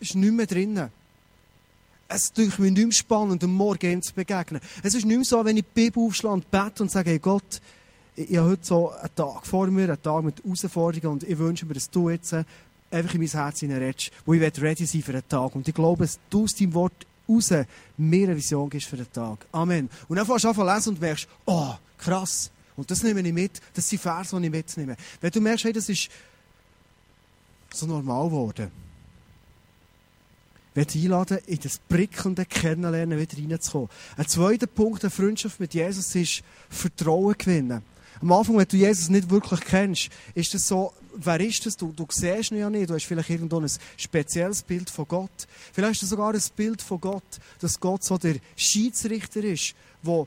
[0.00, 0.88] es ist nicht mehr drinnen.
[2.08, 4.62] Es ist mich nicht mehr spannend, am Morgen zu begegnen.
[4.82, 7.18] Es ist nicht mehr so, wenn ich die Bibel aufschlage und bete und sage, hey
[7.18, 7.60] Gott,
[8.16, 11.38] ich, ich habe heute so einen Tag vor mir, einen Tag mit Herausforderungen und ich
[11.38, 12.34] wünsche mir, dass du jetzt
[12.90, 15.54] einfach in mein Herz hineinredest, wo ich ready sein für den Tag.
[15.54, 17.50] Und ich glaube, dass du aus deinem Wort raus
[17.96, 19.46] mir eine Vision gibst für den Tag.
[19.52, 19.90] Amen.
[20.08, 22.50] Und dann fängst du an zu lesen und merkst, oh, krass.
[22.76, 23.60] Und das nehme ich mit.
[23.74, 24.96] Das sind Verse, die ich mitnehme.
[25.20, 26.08] Wenn du merkst, hey, das ist
[27.72, 28.70] so normal geworden.
[30.70, 33.88] Ich möchte einladen, in das prickelnde Kennenlernen wieder reinzukommen.
[34.18, 37.82] Ein zweiter Punkt der Freundschaft mit Jesus ist Vertrauen gewinnen.
[38.20, 41.76] Am Anfang, wenn du Jesus nicht wirklich kennst, ist das so, wer ist das?
[41.76, 42.90] Du, du siehst ihn ja nicht.
[42.90, 45.46] Du hast vielleicht irgendwo ein spezielles Bild von Gott.
[45.72, 50.26] Vielleicht hast du sogar ein Bild von Gott, dass Gott so der Schiedsrichter ist, der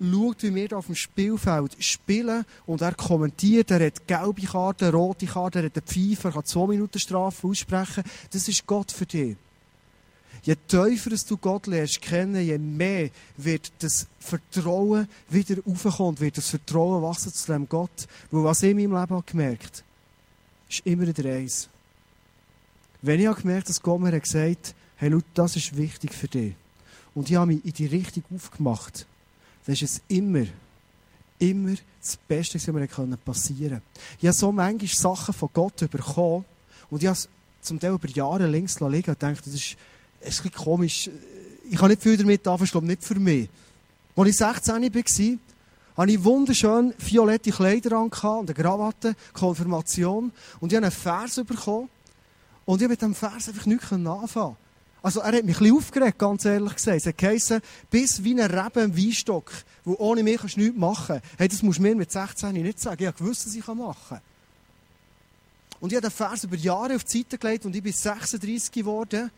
[0.00, 5.26] schaut, wie wir auf dem Spielfeld spielen und er kommentiert, er hat gelbe Karten, rote
[5.26, 8.04] Karten, er hat einen Pfeifer, er kann zwei Minuten Strafe aussprechen.
[8.30, 9.36] Das ist Gott für dich.
[10.48, 16.48] Je tiefer du Gott lernst kennen, je mehr wird das Vertrauen wieder aufkommen, wird das
[16.48, 18.08] Vertrauen wachsen zu dem Gott.
[18.30, 19.84] Weil was ich in meinem Leben habe gemerkt
[20.70, 21.68] ist immer der Eins.
[23.02, 26.28] Wenn ich habe gemerkt dass Gott mir gesagt hat, hey, Leute, das ist wichtig für
[26.28, 26.54] dich.
[27.14, 29.06] Und ich habe mich in die Richtung aufgemacht,
[29.66, 30.46] dann ist es immer,
[31.38, 32.86] immer das Beste, was mir
[33.18, 33.82] passieren konnte.
[34.18, 36.46] Ich habe so manchmal Sachen von Gott bekommen
[36.88, 37.28] und ich habe es
[37.60, 39.76] zum Teil über Jahre links liegen und dachte, das ist
[40.20, 41.10] es ist ein bisschen komisch.
[41.70, 43.48] Ich habe nicht viel damit anfangen, nicht für mich.
[44.16, 45.38] Als ich 16 war,
[45.98, 50.32] hatte ich wunderschön violette Kleider an und eine Krawatte, Konfirmation.
[50.60, 51.88] Und ich habe einen Vers bekommen.
[52.64, 54.56] Und ich habe mit diesem Vers einfach nichts anfangen
[55.02, 56.98] Also, er hat mich ein aufgeregt, ganz ehrlich gesagt.
[56.98, 59.50] Es hat geheißen, bis wie ein Reben im Weinstock,
[59.84, 61.20] wo ohne mich kannst du nichts machen.
[61.36, 63.02] Hey, das musst du mir mit 16 nicht sagen.
[63.02, 64.20] Ich gewusst, was ich machen kann.
[65.80, 68.72] Und ich habe den Vers über Jahre auf die Seite gelegt und ich bin 36
[68.72, 69.30] geworden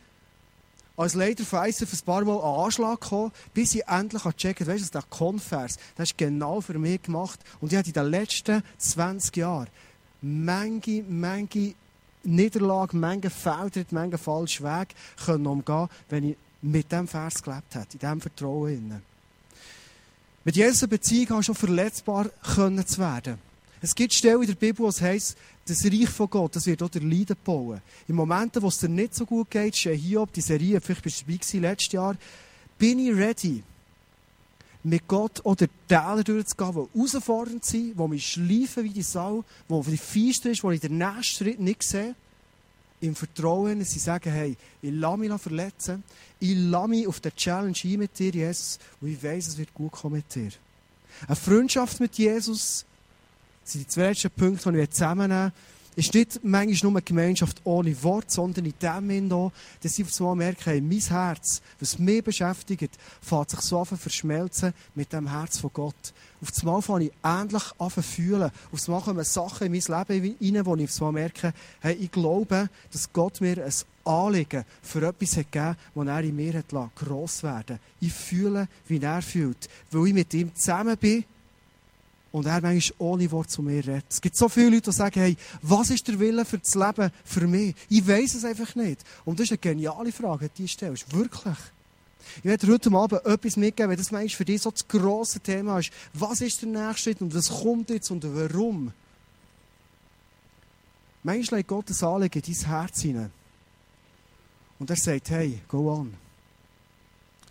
[1.00, 4.72] als Leiter von ICF ein paar Mal einen Anschlag gekommen, bis ich endlich gecheckt habe,
[4.72, 7.40] weißt du, der Konvers, das ist genau für mich gemacht.
[7.58, 9.68] Und ich habe in den letzten 20 Jahren
[10.20, 11.74] Menge, Menge
[12.22, 14.88] Niederlage, Menge Fehltritt, Menge falsche Weg
[15.24, 19.02] können umgehen, wenn ich mit diesem Vers gelebt habe, in diesem Vertrauen.
[20.44, 23.38] Mit Jesus Beziehung habe ich schon verletzbar können zu werden.
[23.80, 25.38] Es gibt Stellen in der Bibel, wo es heisst,
[25.70, 27.80] das Reich von Gott, das wird auch der Leiden bauen.
[28.08, 31.20] In Momenten, wo es dir nicht so gut geht, stehe Hiob, die Serie, vielleicht bist
[31.20, 32.16] du dabei gewesen, letztes Jahr,
[32.78, 33.62] bin ich ready,
[34.82, 39.90] mit Gott oder Täler durchzugehen, die herausfordernd sind, die mich schleifen wie die Sau, für
[39.90, 42.14] die feister ist, wo ich den nächsten Schritt nicht sehe.
[43.02, 46.02] Im Vertrauen, dass sie sagen, hey, ich lasse mich verletzen,
[46.38, 49.72] ich lasse mich auf den Challenge ein mit dir, Jesus, und ich weiss, es wird
[49.72, 50.50] gut kommen mit dir.
[51.26, 52.84] Eine Freundschaft mit Jesus,
[53.72, 55.52] sind die zwei letzten Punkte, die ich zusammennehmen
[55.96, 59.52] ist nicht manchmal nur eine Gemeinschaft ohne Wort, sondern in dem Sinne
[59.82, 64.72] dass ich einmal merke, hey, mein Herz, was mich beschäftigt, fängt sich so an verschmelzen
[64.94, 66.14] mit dem Herz von Gott.
[66.40, 68.50] Auf einmal fange ich endlich an zu fühlen.
[68.72, 72.70] Auf einmal kommen Sachen in mein Leben rein, wo ich einmal merke, hey, ich glaube,
[72.92, 73.72] dass Gott mir ein
[74.04, 79.00] Anliegen für etwas hat gegeben, das er in mir hat gross werden Ich fühle, wie
[79.00, 81.24] er fühlt, weil ich mit ihm zusammen bin
[82.32, 84.04] und er manchmal ohne Wort zu mir redet.
[84.08, 87.10] Es gibt so viele Leute, die sagen, hey, was ist der Wille für das Leben
[87.24, 87.74] für mich?
[87.88, 89.02] Ich weiß es einfach nicht.
[89.24, 91.12] Und das ist eine geniale Frage, die du stellst.
[91.14, 91.56] Wirklich.
[92.38, 95.80] Ich werde heute Abend etwas mitgeben, wenn das manchmal für dich so das grosse Thema
[95.80, 95.90] ist.
[96.12, 98.92] Was ist der nächste Schritt und was kommt jetzt und warum?
[101.22, 103.32] Manchmal legt Gott das Anliegen in dein Herz hinein.
[104.78, 106.14] Und er sagt, hey, go on.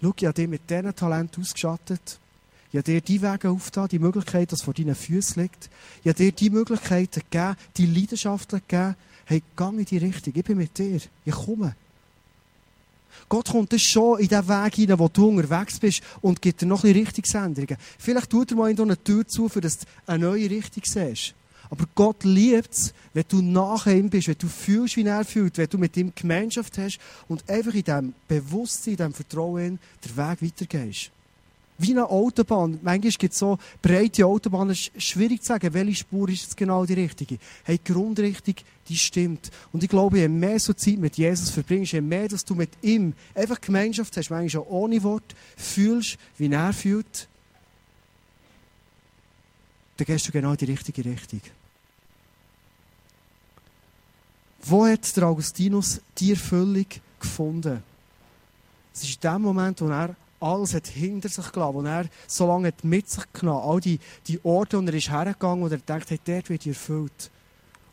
[0.02, 2.20] Schau, ich habe dich mit diesen Talenten ausgestattet.
[2.72, 5.70] Ich habe dir die Wege aufgetan, die Möglichkeit, dass vor deinen Füßen liegt.
[6.04, 8.96] Ich habe dir die Möglichkeiten gegeben, die Leidenschaften gegeben.
[9.26, 10.34] Hey, geh in die Richtung.
[10.36, 11.02] Ich bin mit dir.
[11.26, 11.76] Ich komme.
[13.28, 16.68] Gott kommt das schon in den Weg hinein, wo du unterwegs bist und gibt dir
[16.68, 17.78] noch ein Richtungsänderungen.
[17.98, 21.34] Vielleicht tut er mal in eine Tür zu, für dass du eine neue Richtung siehst.
[21.72, 25.58] Aber Gott liebt es, wenn du nach ihm bist, wenn du fühlst, wie er fühlt,
[25.58, 30.18] wenn du mit ihm Gemeinschaft hast und einfach in diesem Bewusstsein, in diesem Vertrauen den
[30.18, 31.12] Weg weitergehst
[31.80, 32.78] wie eine Autobahn.
[32.84, 36.58] Manchmal gibt es so breite Autobahnen, es ist schwierig zu sagen, welche Spur ist jetzt
[36.58, 37.40] genau die richtige.
[37.64, 38.56] Hey, die Grundrichtung,
[38.90, 39.50] die stimmt.
[39.72, 42.72] Und ich glaube, je mehr so Zeit mit Jesus verbringst, je mehr, dass du mit
[42.82, 47.28] ihm einfach Gemeinschaft hast, manchmal auch ohne Wort, fühlst, wie er fühlt,
[49.98, 51.42] dann gehst du genau in die richtige Richtung.
[54.64, 56.86] Wo hat der Augustinus die Erfüllung
[57.20, 57.82] gefunden?
[58.94, 62.48] Es ist in dem Moment, wo er alles hat hinter sich gelassen, wo er so
[62.48, 66.10] lange mit sich genommen all die, die Orte, wo er ist hergegangen und er denkt,
[66.10, 67.30] hey, dort wird erfüllt.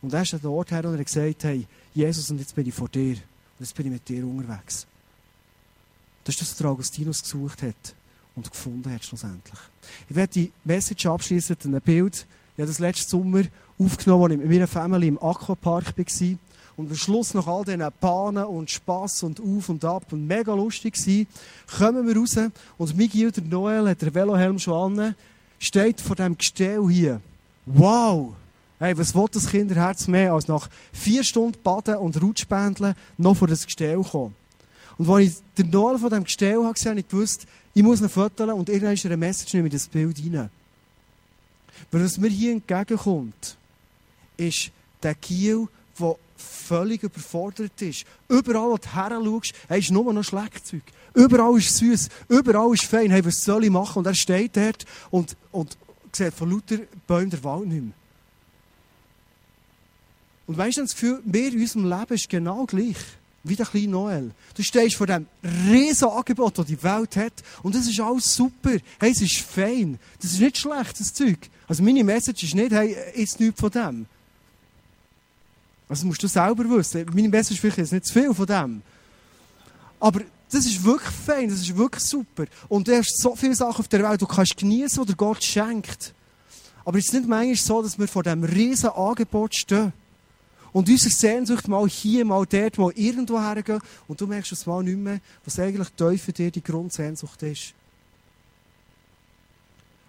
[0.01, 2.55] Und er ist an den Ort her und er hat gesagt, hey, Jesus, und jetzt
[2.55, 3.15] bin ich vor dir.
[3.15, 4.85] Und jetzt bin ich mit dir unterwegs.
[6.23, 7.95] Das ist das, was der Augustinus gesucht hat
[8.35, 9.59] und gefunden hat schlussendlich.
[10.09, 12.27] Ich werde die Message abschließen mit einem Bild.
[12.55, 13.43] Ich habe das letzten Sommer
[13.79, 16.37] aufgenommen, als ich mit meiner Familie im Aquapark war.
[16.77, 20.53] Und am Schluss nach all diesen Bahnen und Spass und auf und ab und mega
[20.53, 22.37] lustig war, kommen wir raus
[22.77, 25.15] und Miguel, der Noel, hat den Velohelm schon an,
[25.57, 27.19] steht vor diesem Gestell hier.
[27.65, 28.35] Wow!
[28.79, 33.47] Hey, was will das Kinderherz mehr, als nach vier Stunden Baden und Rutschbändeln noch vor
[33.47, 34.35] das Gestell kommen?
[34.99, 38.09] Und als ich den Noel von diesem Gestell gesehen, habe ich gewusst, ich muss ihn
[38.09, 40.51] fotografieren und irgendwann ist eine Message in das Bild rein.
[41.89, 43.57] Weil was mir hier entgegenkommt,
[44.37, 44.71] ist
[45.01, 45.67] der Kiel,
[45.99, 48.05] der völlig überfordert ist.
[48.27, 50.83] Überall, wo du her schaust, ist nur noch Schlagzeug.
[51.13, 53.11] Überall ist süß, überall ist fein.
[53.11, 53.99] Hey, was soll ich machen?
[53.99, 55.77] Und er steht dort und, und
[56.11, 56.77] sieht von lauter
[57.07, 57.93] Bäumen der Wald nicht mehr.
[60.47, 62.95] Und weißt du, das Gefühl, wir in unserem Leben ist genau gleich
[63.43, 64.31] wie der kleine Noel.
[64.55, 67.33] Du stehst vor dem riesen Angebot, das die Welt hat,
[67.63, 68.77] und das ist alles super.
[68.99, 69.99] Hey, es ist fein.
[70.21, 71.37] Das ist nicht schlecht, das Zeug.
[71.67, 74.05] Also meine Message ist nicht, hey, ist nichts von dem.
[75.89, 77.05] Also musst du selber wissen.
[77.13, 78.81] Meine Message ist vielleicht nicht zu viel von dem.
[79.99, 82.45] Aber das ist wirklich fein, das ist wirklich super.
[82.67, 86.13] Und du hast so viele Sachen auf der Welt, du kannst genießen, die Gott schenkt.
[86.85, 89.91] Aber es ist nicht manchmal so, dass wir vor diesem riesen Angebot stehen.
[90.71, 93.81] Und unsere Sehnsucht mal hier, mal dort, mal irgendwo hergehen.
[94.07, 97.73] Und du merkst es mal nicht mehr, was eigentlich für dir die Grundsehnsucht ist.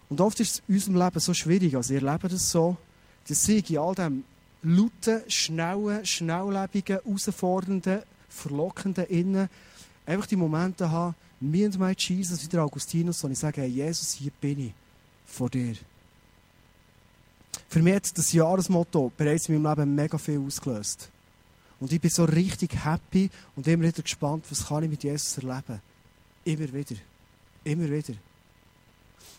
[0.09, 2.77] Und oft ist es in unserem Leben so schwierig, also ihr lebt es so,
[3.29, 4.25] dass ich in all dem
[4.63, 9.49] lauten, schnellen, schnelllebigen, herausfordernden, verlockenden Innen
[10.09, 13.69] einfach die Momente haben, me and my Jesus, wie der Augustinus, wo ich sage, hey
[13.69, 14.73] Jesus, hier bin ich,
[15.27, 15.77] vor dir.
[17.69, 21.11] Für mich hat das Jahresmotto bereits in meinem Leben mega viel ausgelöst.
[21.81, 25.39] Und ich bin so richtig happy und immer wieder gespannt, was kann ich mit Jesus
[25.39, 25.81] erleben.
[26.45, 26.97] Immer wieder.
[27.65, 28.15] Immer wieder.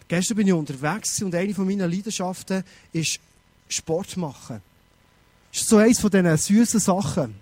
[0.07, 2.63] Gestern bin ich unterwegs und eine meiner Leidenschaften
[2.93, 3.20] ist
[3.67, 4.61] Sport machen.
[5.52, 7.36] Das ist so eines von diesen süßen Sachen.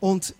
[0.00, 0.34] Und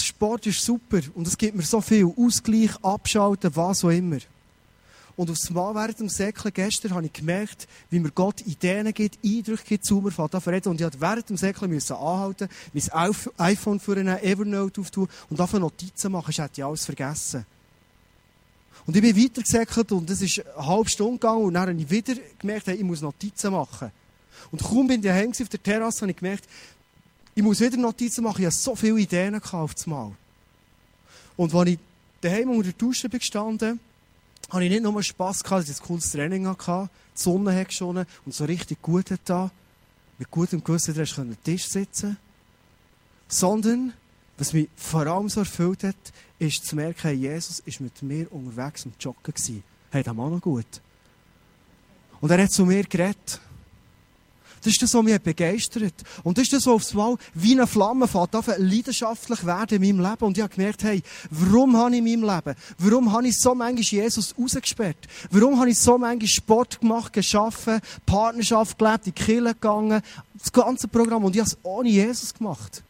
[0.00, 4.18] Sport ist super und es gibt mir so viel Ausgleich, Abschalten, was auch immer.
[5.14, 9.18] Und aufs Mal während dem Säckeln gestern habe ich gemerkt, wie mir Gott Ideen gibt,
[9.22, 10.68] Eindrücke gibt, zu mir reden.
[10.70, 15.38] Und ich musste während dem Säckeln müssen anhalten, mein iPhone für einen Evernote auftun und
[15.38, 16.30] davon Notizen machen.
[16.30, 17.44] Ich hätte alles vergessen.
[18.86, 21.90] Und ich bin weitergesäckelt und es ist eine halbe Stunde gegangen und dann habe ich
[21.90, 23.92] wieder gemerkt, ich muss Notizen machen.
[24.50, 26.48] Und kaum bin ich auf der Terrasse, habe ich gemerkt,
[27.34, 28.40] ich muss wieder Notizen machen.
[28.40, 30.12] Ich hatte so viele Ideen auf das Mal.
[31.36, 31.78] Und als ich
[32.20, 33.20] daheim unter der Dusche bin
[34.50, 37.68] habe ich nicht nur Spass gehabt, dass ich ein cooles Training hatte, die Sonne hat
[37.68, 39.50] geschonen und so richtig gut da,
[40.18, 42.18] mit gutem Gewissen, dass ich am Tisch sitzen
[43.32, 43.94] sondern,
[44.36, 45.96] was mich vor allem so erfüllt hat,
[46.38, 49.64] ist zu merken, Jesus ist mit mir unterwegs und joggen gewesen.
[49.90, 50.66] Hey, das Mann noch gut.
[52.20, 53.40] Und er hat zu mir geredet.
[54.62, 55.94] Das ist das, was mich begeistert.
[56.22, 60.10] Und das ist das, was aufs Mal wie eine Flamme fährt, leidenschaftlich werden in meinem
[60.10, 60.24] Leben.
[60.24, 62.56] Und ich habe gemerkt, hey, warum habe ich in meinem Leben?
[62.78, 65.08] Warum habe ich so manchmal Jesus rausgesperrt?
[65.30, 70.00] Warum habe ich so manchmal Sport gemacht, geschaffen, Partnerschaft gelebt, in die Kirche gegangen,
[70.38, 71.24] das ganze Programm.
[71.24, 72.82] Und ich habe es ohne Jesus gemacht.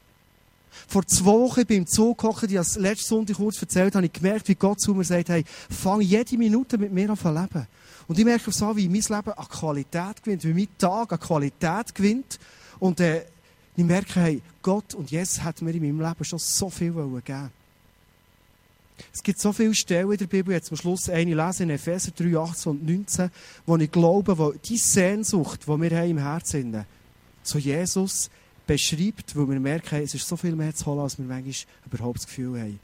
[0.89, 4.13] Vor zwei Wochen beim Zug gehockt, ich habe es letzten Sonntag kurz erzählt, habe ich
[4.13, 7.67] gemerkt, wie Gott zu mir sagt, hey, fang jede Minute mit mir an zu leben.
[8.09, 11.95] Und ich merke so, wie mein Leben an Qualität gewinnt, wie mein Tag an Qualität
[11.95, 12.39] gewinnt.
[12.79, 13.25] Und äh,
[13.77, 17.51] ich merke, hey, Gott und Jesus hat mir in meinem Leben schon so viel gegeben.
[19.13, 22.13] Es gibt so viele Stellen in der Bibel, jetzt zum Schluss eine lesen, in Epheser
[22.13, 23.31] 3, 18 und 19,
[23.67, 26.87] wo ich glaube, wo die Sehnsucht, die wir haben im Herzen haben,
[27.43, 28.31] zu Jesus
[28.67, 31.55] beschreibt, wo wir merken, es ist so viel mehr zu holen, als wir manchmal
[31.91, 32.81] überhaupt das Gefühl haben.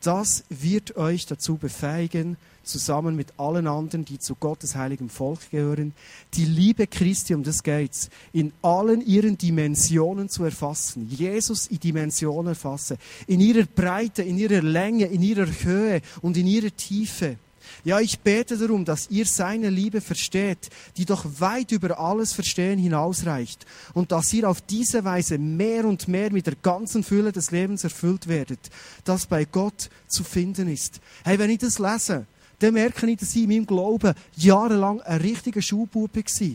[0.00, 2.36] Das wird euch dazu befähigen,
[2.68, 5.94] zusammen mit allen anderen, die zu Gottes heiligem Volk gehören,
[6.34, 11.08] die Liebe Christi, um das geht's, in allen ihren Dimensionen zu erfassen.
[11.10, 12.98] Jesus in Dimensionen erfassen.
[13.26, 17.36] In ihrer Breite, in ihrer Länge, in ihrer Höhe und in ihrer Tiefe.
[17.84, 22.78] Ja, ich bete darum, dass ihr seine Liebe versteht, die doch weit über alles Verstehen
[22.78, 27.50] hinausreicht, und dass ihr auf diese Weise mehr und mehr mit der ganzen Fülle des
[27.50, 28.58] Lebens erfüllt werdet,
[29.04, 31.00] das bei Gott zu finden ist.
[31.24, 32.26] Hey, wenn ich das lese,
[32.58, 36.48] dann merke ich, dass ich in meinem Glauben jahrelang ein richtiger Schulbube war.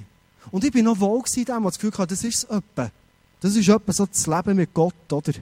[0.52, 2.92] Und ich bin noch wohl gewesen, damals das Gefühl hatte, das ist es.
[3.40, 5.34] Das ist etwa so das Leben mit Gott, oder?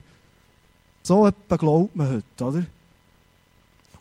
[1.03, 2.65] So etwa glaubt man heute, oder?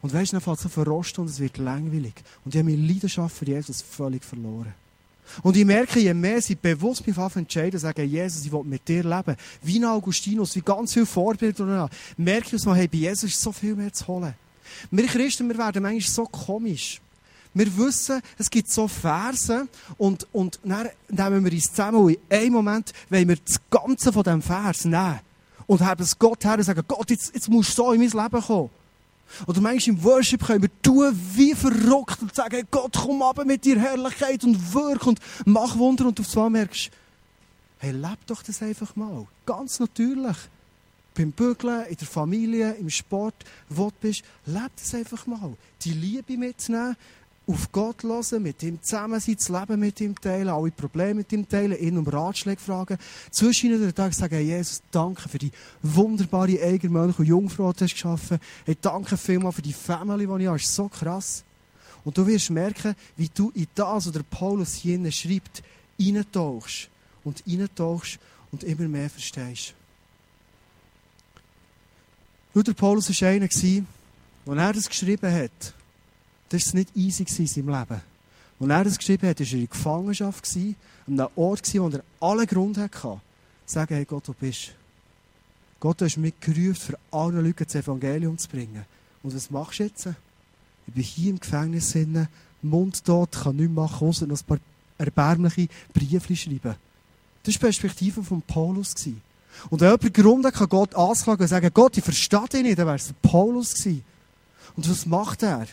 [0.02, 2.14] Und weißt du, dann fällt es so verrosten und es wird langweilig.
[2.44, 4.72] Und ich habe meine Leidenschaft für Jesus völlig verloren.
[5.42, 9.04] Und ich merke, je mehr ich bewusst mich entscheiden, sagen, Jesus, ich will mit dir
[9.04, 9.36] leben.
[9.62, 13.52] Wie ein Augustinus, wie ganz viele Vorbilder, merke ich, dass hey, bei Jesus ist so
[13.52, 14.34] viel mehr zu holen.
[14.90, 17.00] Wir Christen, wir werden manchmal so komisch.
[17.52, 19.66] Wir wissen, es gibt so Verse
[19.98, 24.22] und, und dann nehmen wir uns zusammen in einem Moment wollen wir das Ganze von
[24.22, 25.20] diesem Vers nehmen
[25.66, 28.10] und haben es Gott her und sagen, Gott, jetzt, jetzt musst du so in mein
[28.10, 28.70] Leben kommen.
[29.46, 33.64] Oder manchmal im Worship können wir tun wie verrückt und sagen, Gott, komm ab mit
[33.64, 36.90] dir Herrlichkeit und wirk und mach Wunder und du zwar merkst,
[37.78, 39.26] hey, leb doch das einfach mal.
[39.46, 40.36] Ganz natürlich.
[41.20, 43.34] Beim Bügeln, in der Familie, im Sport,
[43.68, 45.52] wo du bist, leb das einfach mal.
[45.82, 46.96] Die Liebe mitnehmen,
[47.46, 51.30] auf Gott hören, mit ihm zusammen sein, das Leben mit ihm teilen, alle Probleme mit
[51.30, 52.96] ihm teilen, ihn um Ratschläge fragen.
[53.30, 55.50] Zwischen den Tag sagen, hey Jesus, danke für die
[55.82, 58.38] wunderbare Eigenmönch und Jungfrau, die du hast geschaffen.
[58.64, 60.58] Hey, danke vielmals für die Family, die ich habe.
[60.58, 61.44] Das ist so krass.
[62.02, 65.62] Und du wirst merken, wie du in das, was Paulus hier schreibt,
[66.00, 66.88] reintauchst
[67.24, 68.18] und reintauchst
[68.52, 69.74] und immer mehr verstehst.
[72.54, 75.74] Der Paulus war einer, als er das geschrieben hat,
[76.48, 78.00] das war nicht easy in seinem Leben.
[78.60, 80.74] Als er das geschrieben hat, war er in Gefangenschaft, an
[81.20, 83.20] einem Ort, wo er alle Grund hatte, zu
[83.66, 84.72] sagen, hey Gott, wo bist du?
[85.80, 88.84] Gott, du hast mich gerufen, für alle Leute das Evangelium zu bringen.
[89.22, 90.08] Und was machst du jetzt?
[90.86, 91.96] Ich bin hier im Gefängnis,
[92.62, 94.58] mundtot, kann nichts machen, außer noch ein paar
[94.98, 96.74] erbärmliche Briefe schreiben.
[97.42, 98.94] Das war die Perspektive von Paulus.
[99.68, 102.78] Und wenn jemand Grund hat, kann Gott anklagen und sagen, Gott, ich verstehe dich nicht,
[102.78, 104.04] dann wäre es Paulus gewesen.
[104.76, 105.66] Und was macht er?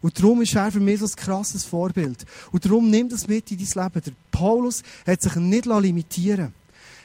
[0.00, 2.26] Und darum ist er für mich so ein krasses Vorbild.
[2.50, 4.02] Und darum nimm das mit in dein Leben.
[4.04, 6.52] Der Paulus hat sich nicht limitieren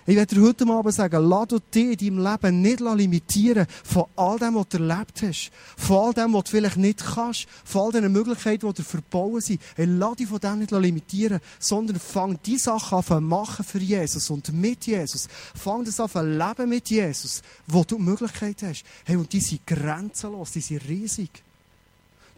[0.08, 4.40] ich werde dir heute Abend sagen, lass dich in deinem Leben nicht limitieren von all
[4.40, 5.52] dem, was du erlebt hast.
[5.76, 7.46] Von all dem, was du vielleicht nicht kannst.
[7.66, 9.62] Von all den Möglichkeiten, die dir verbauen sind.
[9.76, 13.80] Hey, lass dich von dem nicht limitieren, sondern fang die Sachen an zu machen für
[13.80, 15.28] Jesus und mit Jesus.
[15.54, 18.86] Fang das an zu leben mit Jesus, wo du Möglichkeiten hast.
[19.04, 21.44] Hey, und die sind grenzenlos, die sind riesig.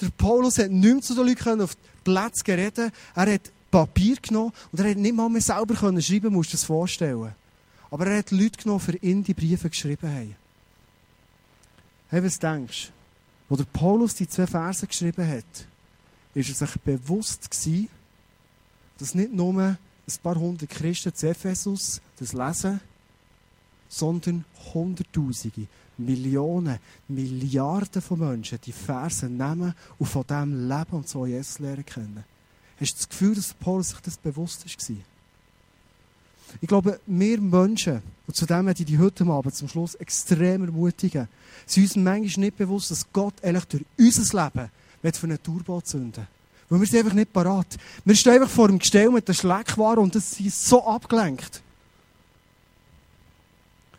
[0.01, 4.15] Der Paulus hat nicht mehr zu den Leuten auf die Plätze reden Er hat Papier
[4.15, 7.35] genommen und er hat nicht mal mehr selber können schreiben, musst du dir vorstellen.
[7.91, 10.35] Aber er hat Leute genommen, für ihn die Briefe geschrieben haben.
[12.09, 12.91] Hey, was denkst du?
[13.49, 15.67] Wo der Paulus die zwei Verse geschrieben hat,
[16.35, 17.89] ist er sich bewusst gewesen,
[18.99, 19.77] dass nicht nur ein
[20.21, 22.79] paar hundert Christen zu Ephesus das lesen,
[23.87, 25.67] sondern Hunderttausende,
[25.97, 31.85] Millionen, Milliarden von Menschen die Verse nehmen und von dem leben und so Jesus lernen
[31.85, 32.23] können.
[32.79, 34.95] Hast du das Gefühl, dass Paulus sich das bewusst war?
[36.61, 40.65] Ich glaube, wir Menschen, und zu dem möchte ich die heute Abend zum Schluss extrem
[40.65, 41.27] ermutigen,
[41.65, 46.27] sind uns manchmal nicht bewusst, dass Gott eigentlich durch unser Leben für eine Turbo zünden
[46.69, 47.77] Weil wir sind einfach nicht parat.
[48.05, 51.61] Wir stehen einfach vor dem Gestell mit der Schleckware und das ist so abgelenkt.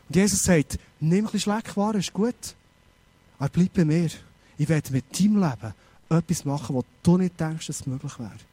[0.09, 2.55] Und Jesus sagt, nimm ein bisschen Schleckware, ist gut.
[3.39, 4.11] Aber bleib bei mir.
[4.59, 5.75] Ich werde mit deinem Leben
[6.11, 8.50] etwas machen, was du nicht denkst, dass es möglich wäre.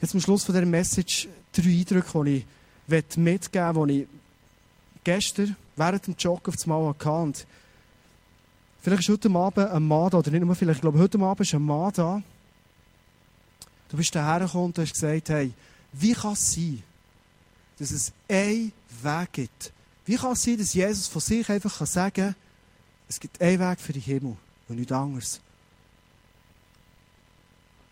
[0.00, 2.44] Jetzt am Schluss von dieser Message drei Eindrücke, die
[2.88, 4.08] ich mitgeben möchte, die ich
[5.04, 7.10] gestern während dem Joggen auf das Mal hatte.
[7.10, 7.46] Und
[8.80, 11.40] vielleicht ist heute Abend ein Mann da, oder nicht nur vielleicht, ich glaube, heute Abend
[11.40, 12.22] ist ein Mann da.
[13.90, 15.52] Du bist daher gekommen und hast gesagt, hey,
[15.92, 16.82] wie kann es sein,
[17.78, 18.72] dass es einen
[19.02, 19.72] Weg gibt?
[20.06, 22.34] Wie kann es sein, dass Jesus von sich einfach sagen kann,
[23.08, 24.36] es gibt einen Weg für den Himmel
[24.68, 25.40] und nichts anderes?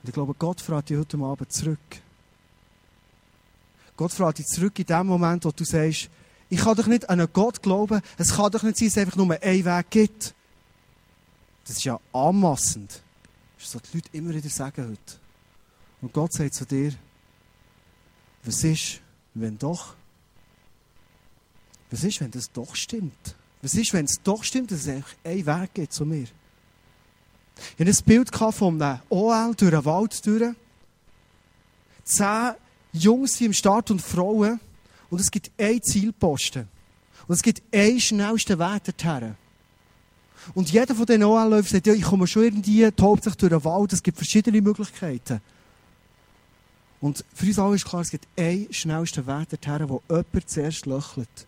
[0.03, 1.78] Und ich glaube, Gott fragt dich heute Abend zurück.
[3.96, 6.09] Gott fragt dich zurück in dem Moment, wo du sagst,
[6.51, 8.99] ich kann doch nicht an einen Gott glauben, es kann doch nicht sein, dass es
[8.99, 10.34] einfach nur einen Weg gibt.
[11.64, 13.03] Das ist ja anmassend.
[13.57, 15.18] Das ist so die Leute immer wieder sagen heute.
[16.01, 16.94] Und Gott sagt zu dir,
[18.44, 19.01] was ist,
[19.34, 19.94] wenn doch?
[21.90, 23.34] Was ist, wenn das doch stimmt?
[23.62, 26.28] Was ist, wenn es doch stimmt, dass es einen Weg gibt zu mir?
[27.76, 30.54] Ich hatte ein Bild von einem OL durch einen Wald durch.
[32.04, 32.54] Zehn
[32.92, 34.61] Jungs sind im Start und Frauen.
[35.11, 36.68] Und es gibt einen Zielposten.
[37.26, 39.34] Und es gibt einen schnellsten Weg dorthin.
[40.54, 43.64] Und jeder von den OL-Läufern sagt, ja, ich komme schon irgendwie, tobt sich durch den
[43.64, 43.92] Wald.
[43.92, 45.40] Es gibt verschiedene Möglichkeiten.
[47.00, 50.86] Und für uns alle ist klar, es gibt einen schnellsten Weg dorthin, wo jemand zuerst
[50.86, 51.46] löchelt.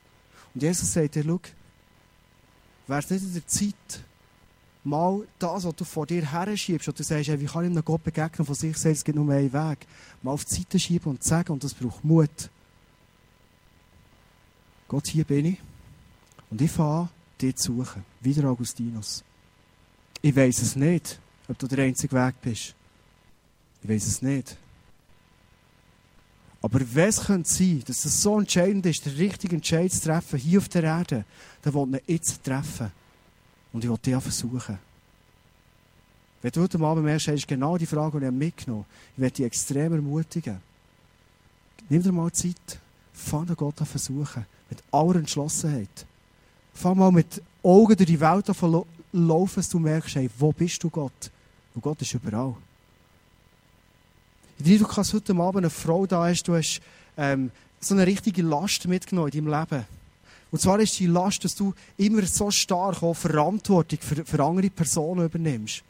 [0.55, 1.41] Und Jesus sagt dir, schau,
[2.87, 4.05] wäre es nicht in der Zeit,
[4.85, 7.71] mal das, was du vor dir her schiebst, und du sagst, hey, wie kann ich
[7.71, 9.87] einem Gott begegnen, von sich sagt, es gibt nur einen Weg,
[10.23, 12.51] mal auf die Seite schieben und sagen, und das braucht Mut.
[14.89, 15.59] Gott, hier bin ich,
[16.51, 17.09] und ich fange
[17.41, 19.23] dich zu suchen, wie der Augustinus.
[20.23, 21.19] Ich weiß es nicht,
[21.49, 22.75] ob du der einzige Weg bist.
[23.83, 24.57] Ich weiß es nicht.
[26.63, 30.59] Aber es könnte sein, dass es so entscheidend ist, den richtigen Entscheid zu treffen, hier
[30.59, 31.25] auf der Erde,
[31.63, 32.93] dann will ich jetzt treffen.
[33.73, 34.79] Und ich will dich versuchen.
[36.43, 38.95] Wenn du heute Abend merkst, ist genau die Frage, die ich mitgenommen habe.
[39.15, 40.61] Ich werde dich extrem ermutigen.
[41.89, 42.79] Nimm dir mal Zeit.
[43.13, 44.47] Fang den Gott an versuchen.
[44.71, 46.07] Mit aller Entschlossenheit.
[46.73, 50.83] Fang mal mit Augen durch die Welt an laufen, dass du merkst, hey, wo bist
[50.83, 51.31] du Gott?
[51.75, 52.55] Und Gott ist überall.
[54.59, 56.81] Ich du kannst heute Abend eine Frau da hast, du hast
[57.17, 57.51] ähm,
[57.81, 59.87] so eine richtige Last mitgenommen in deinem Leben.
[60.51, 64.71] Und zwar ist die Last, dass du immer so stark auch Verantwortung für, für andere
[64.71, 65.83] Personen übernimmst.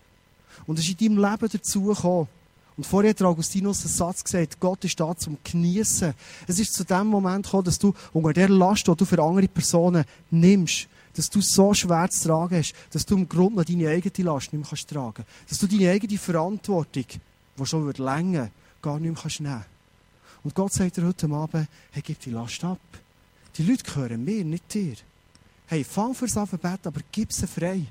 [0.66, 2.28] Und es ist in deinem Leben dazu gekommen.
[2.76, 6.14] Und vorher hat Augustinus einen Satz gesagt, Gott ist da zum Genießen.
[6.46, 9.48] Es ist zu dem Moment gekommen, dass du unter der Last, die du für andere
[9.48, 13.88] Personen nimmst, dass du so schwer zu tragen hast, dass du im Grunde noch deine
[13.88, 17.04] eigene Last nicht mehr kannst tragen Dass du deine eigene Verantwortung,
[17.58, 18.50] die schon wird länger,
[18.80, 19.64] gar nicht mehr kannst nehmen
[20.44, 22.78] Und Gott sagt dir heute Abend, hey, gib die Last ab.
[23.60, 24.94] Die Leute gehören mir, nicht dir.
[25.66, 27.84] Hey, fang fürs Alphabet, aber gib sie frei.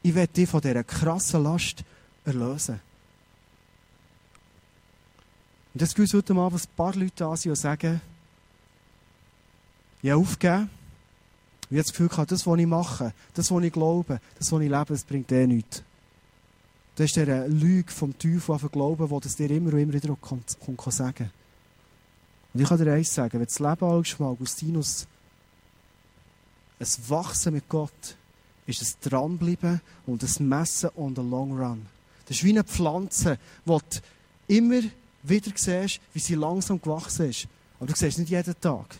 [0.00, 1.82] Ich werde dich von dieser krassen Last
[2.24, 2.80] erlösen.
[5.72, 8.00] Und das gilt heute Abend ein paar Leute da sind, die sagen,
[10.00, 10.70] ich habe aufgegeben.
[11.62, 14.60] Ich habe das Gefühl gehabt, das, was ich mache, das, was ich glaube, das, was
[14.60, 15.82] ich lebe, das bringt eh nichts.
[16.94, 20.16] Das ist der Lüge vom Teufel auf Glauben, wo das dir immer und immer wieder
[20.20, 21.32] kommt, kommt sagen
[22.54, 25.06] Und ich kann dir eins sagen, wenn das Leben anschaust von Augustinus,
[26.78, 28.16] ein Wachsen mit Gott,
[28.66, 31.86] ist es Dranbleiben und ein Messen on the long run.
[32.26, 33.80] Das ist wie eine Pflanze, die du
[34.48, 34.80] immer
[35.22, 37.48] wieder siehst, wie sie langsam gewachsen ist.
[37.78, 38.96] Aber du siehst nicht jeden Tag.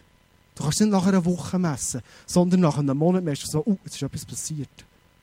[0.54, 3.78] Du kannst nicht nach einer Woche messen, sondern nach einem Monat merkst du so, oh,
[3.84, 4.68] jetzt ist etwas passiert.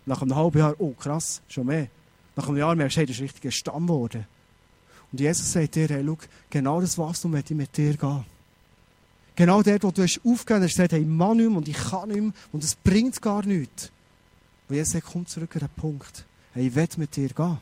[0.06, 1.88] Nach einem halben Jahr, oh krass, schon mehr.
[2.36, 4.26] Nach einem Jahr merkst du, hey, das ist richtig ein Stamm geworden.
[5.12, 6.18] Und Jesus sagt dir, hey, schau,
[6.50, 8.26] genau das Wachstum möchte ich mit dir gehen.
[9.36, 12.10] Genau dort, wo du hast aufgegeben hast, gesagt, hey, ich kann nicht und ich kann
[12.10, 13.92] nicht mehr und es bringt gar nichts.
[14.70, 16.26] Und Jesus sagt, komm zurück an den Punkt.
[16.54, 17.58] Hey, ich will mit dir gehen.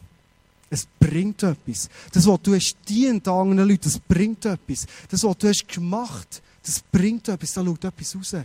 [0.70, 1.89] Es bringt etwas.
[2.12, 4.86] Das, was du hast dient anderen Leuten, das bringt etwas.
[5.10, 7.54] Das, was du hast gemacht, das bringt etwas.
[7.54, 8.36] Da schaut etwas raus.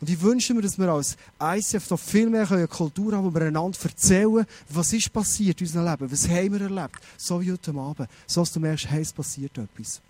[0.00, 3.34] Und ich wünsche mir, dass wir als ICF da viel mehr eine Kultur haben, wo
[3.34, 7.00] wir einander erzählen, was ist passiert in unserem Leben, was haben wir erlebt.
[7.16, 8.08] So wie heute Abend.
[8.26, 10.00] So dass du merkst, hey, es passiert etwas.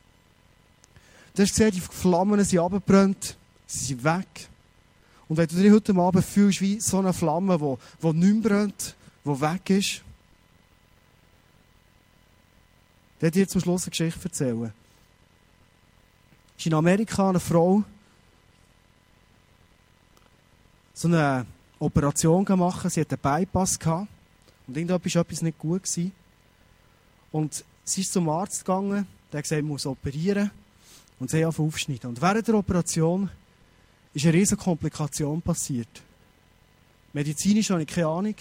[1.35, 4.49] Du hast gesehen, die Flammen sind abgebrannt, sie sind weg.
[5.29, 8.51] Und wenn du dich heute Abend fühlst wie so eine Flamme, die, die nicht mehr
[8.51, 10.03] brennt, die weg ist,
[13.21, 14.73] dann dir zum Schluss eine Geschichte erzählen.
[16.57, 17.83] Es ist in Amerika eine Frau,
[20.97, 21.47] so eine
[21.79, 22.91] Operation machen.
[22.91, 24.09] Sie hatte einen Bypass gehabt.
[24.67, 25.83] Und irgendetwas war etwas nicht gut.
[25.83, 26.13] Gewesen.
[27.31, 30.51] Und sie ist zum Arzt gegangen, der hat gesagt, sie muss operieren.
[31.21, 32.11] Und sie hat aufschneiden.
[32.11, 33.31] Und während der Operation
[34.15, 35.89] ist eine riesige Komplikation passiert.
[37.13, 38.35] Medizinisch habe ich keine Ahnung.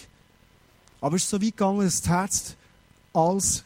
[1.01, 2.55] Aber es ist so weit gegangen, dass das Herz
[3.13, 3.63] als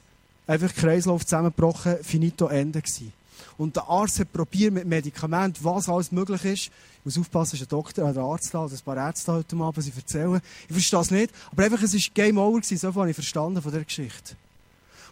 [0.47, 3.18] einfach Kreislauf zusammengebrochen, finito Ende war.
[3.57, 6.65] Und der Arzt hat probiert mit Medikamenten, was alles möglich ist.
[6.65, 9.93] Ich muss aufpassen, ist ein Doktor, ein Arzt da, ein paar Ärzte heute Abend, sie
[9.95, 10.41] erzählen.
[10.67, 13.61] Ich verstehe es nicht, aber einfach, es war Game Over gewesen, so habe ich verstanden
[13.61, 14.35] von dieser Geschichte.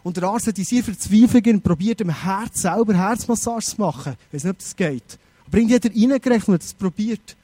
[0.02, 4.16] Und der Arzt hat in seiner Verzweiflung probiert, dem Herz selber Herzmassage zu machen.
[4.28, 5.18] Ich weiß nicht, ob das geht.
[5.46, 7.36] Aber irgendwie hat er reingerechnet und hat es probiert.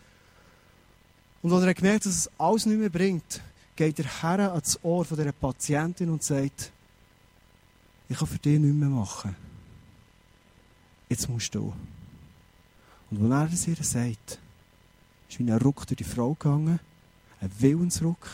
[1.43, 3.41] Und als er gemerkt dass es alles nicht mehr bringt,
[3.76, 6.70] geht er her ans Ohr dieser Patientin und sagt,
[8.09, 9.35] ich kann für dich nichts mehr machen
[11.09, 11.72] jetzt musst du.
[13.11, 14.38] Und als er es ihr sagt,
[15.28, 16.80] ist wie ein Ruck durch die Frau gegangen,
[17.40, 18.28] ein Willensruck,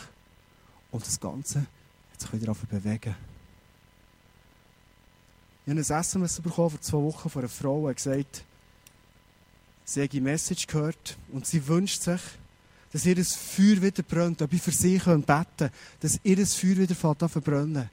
[0.91, 1.59] und das Ganze
[2.11, 3.15] hat sich wieder bewegen.
[5.65, 8.43] Ich habe ein SMS bekommen vor zwei Wochen von einer Frau, die gesagt
[9.85, 12.21] sie hat eine Message gehört und sie wünscht sich,
[12.91, 16.55] dass ihr das Feuer wieder brennt, ob ich für sie beten kann, dass ihr das
[16.55, 17.89] Feuer wieder verbrennen.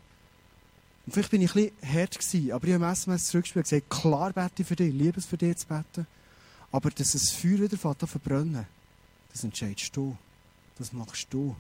[1.08, 3.70] Und vielleicht bin ich ein bisschen hart gewesen, aber ich habe im SMS zurückgespielt und
[3.70, 6.06] gesagt, klar bete ich für dich, liebe es für dich zu beten.
[6.70, 8.66] Aber dass das Feuer wieder fährt verbrennen,
[9.32, 10.14] das entscheidest du.
[10.76, 11.56] Das machst du.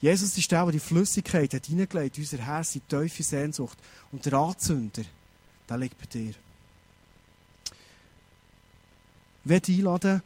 [0.00, 3.78] Jesus ist der, der die Flüssigkeit hat hineingelegt in unser Herz, die tiefe Sehnsucht.
[4.10, 5.04] Und der Anzünder,
[5.68, 6.34] der liegt bei dir.
[9.44, 10.22] Ich werde einladen,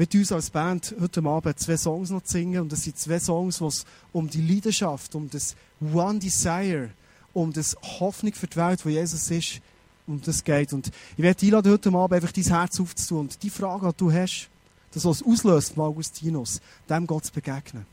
[0.00, 2.62] mit uns als Band heute Abend zwei Songs noch singen.
[2.62, 3.84] Und das sind zwei Songs, wo es
[4.14, 6.88] um die Leidenschaft, um das One Desire,
[7.34, 9.60] um das Hoffnung für die Welt, wo Jesus ist,
[10.06, 10.72] um das geht.
[10.72, 14.10] Und ich werde einladen, heute Abend einfach dein Herz aufzutun und die Frage, die du
[14.10, 14.48] hast,
[14.92, 17.84] das, was auslöst, Augustinus, dem Gott zu begegnen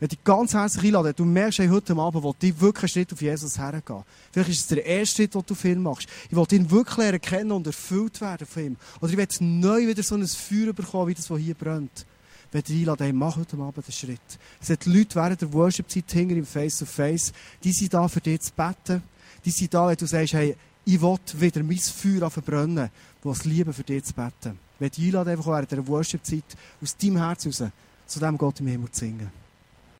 [0.00, 3.12] wenn dich ganz herzlich einladen, du merkst hey, heute Abend, wo du wirklich einen Schritt
[3.12, 4.02] auf Jesus hergehen.
[4.32, 6.08] Vielleicht ist es der erste Schritt, den du viel machst.
[6.30, 8.76] Ich will ihn wirklich erkennen und erfüllt werden von ihm.
[9.02, 12.06] Oder ich will neu wieder so ein Feuer bekommen, wie das, was hier brennt.
[12.48, 14.20] Ich will dich einladen, hey, mach heute Abend einen Schritt.
[14.58, 18.52] Es sind Leute während der Worship-Zeit hinter im Face-to-Face, die sind da für dich zu
[18.52, 19.02] beten.
[19.44, 22.88] Die sind da, wenn du sagst, hey, ich will wieder mein Feuer verbrennen,
[23.22, 24.58] das Liebe für dich zu beten.
[24.76, 27.64] Ich will dich einladen, einfach während der Worship-Zeit aus deinem Herz raus,
[28.06, 29.39] zu dem Gott im Himmel zu singen.